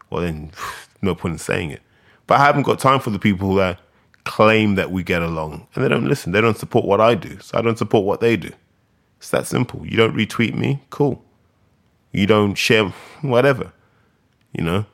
well, 0.09 0.23
then 0.23 0.51
no 1.03 1.15
point 1.15 1.33
in 1.33 1.39
saying 1.39 1.71
it. 1.73 1.83
But 2.27 2.41
I 2.41 2.47
haven't 2.47 2.63
got 2.63 2.79
time 2.79 3.01
for 3.01 3.11
the 3.11 3.19
people 3.19 3.55
that 3.57 3.79
claim 4.25 4.77
that 4.77 4.91
we 4.91 5.03
get 5.03 5.23
along 5.23 5.67
and 5.75 5.85
they 5.85 5.89
don't 5.89 6.07
listen. 6.07 6.33
They 6.33 6.41
don't 6.41 6.59
support 6.59 6.85
what 6.85 7.01
I 7.01 7.15
do, 7.15 7.39
so 7.41 7.59
I 7.59 7.63
don't 7.63 7.79
support 7.79 8.05
what 8.05 8.21
they 8.21 8.37
do. 8.37 8.51
It's 9.19 9.31
that 9.31 9.47
simple. 9.47 9.87
You 9.87 9.97
don't 9.97 10.17
retweet 10.17 10.55
me, 10.55 10.83
cool 10.91 11.25
you 12.13 12.27
don't 12.27 12.55
share 12.55 12.89
whatever. 13.23 13.73
You 14.53 14.63
know, 14.63 14.87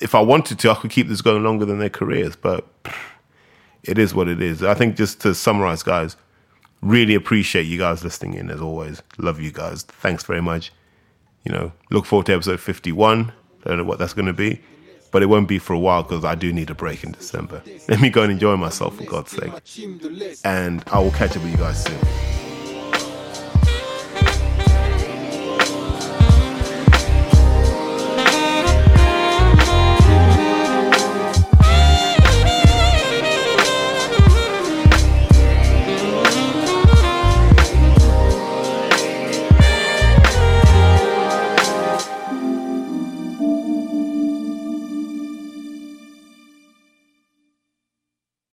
if 0.00 0.14
I 0.14 0.20
wanted 0.20 0.58
to, 0.60 0.70
I 0.70 0.74
could 0.74 0.90
keep 0.90 1.08
this 1.08 1.20
going 1.20 1.44
longer 1.44 1.64
than 1.64 1.78
their 1.78 1.90
careers, 1.90 2.34
but 2.34 2.66
it 3.82 3.98
is 3.98 4.14
what 4.14 4.28
it 4.28 4.42
is. 4.42 4.62
I 4.62 4.74
think 4.74 4.96
just 4.96 5.20
to 5.20 5.34
summarize, 5.34 5.82
guys, 5.82 6.16
really 6.80 7.14
appreciate 7.14 7.66
you 7.66 7.78
guys 7.78 8.02
listening 8.02 8.34
in 8.34 8.50
as 8.50 8.60
always. 8.60 9.02
Love 9.18 9.40
you 9.40 9.52
guys. 9.52 9.82
Thanks 9.82 10.24
very 10.24 10.42
much. 10.42 10.72
You 11.44 11.52
know, 11.52 11.72
look 11.90 12.06
forward 12.06 12.26
to 12.26 12.34
episode 12.34 12.58
51. 12.58 13.32
I 13.64 13.68
don't 13.68 13.78
know 13.78 13.84
what 13.84 13.98
that's 13.98 14.14
going 14.14 14.26
to 14.26 14.32
be, 14.32 14.60
but 15.16 15.22
it 15.22 15.30
won't 15.30 15.48
be 15.48 15.58
for 15.58 15.72
a 15.72 15.78
while 15.78 16.02
because 16.02 16.26
I 16.26 16.34
do 16.34 16.52
need 16.52 16.68
a 16.68 16.74
break 16.74 17.02
in 17.02 17.12
December. 17.12 17.62
Let 17.88 18.02
me 18.02 18.10
go 18.10 18.22
and 18.22 18.30
enjoy 18.30 18.54
myself 18.58 18.98
for 18.98 19.04
God's 19.04 19.30
sake. 19.30 19.50
And 20.44 20.84
I 20.88 20.98
will 20.98 21.10
catch 21.10 21.34
up 21.38 21.42
with 21.42 21.52
you 21.52 21.56
guys 21.56 21.82
soon. 21.82 22.45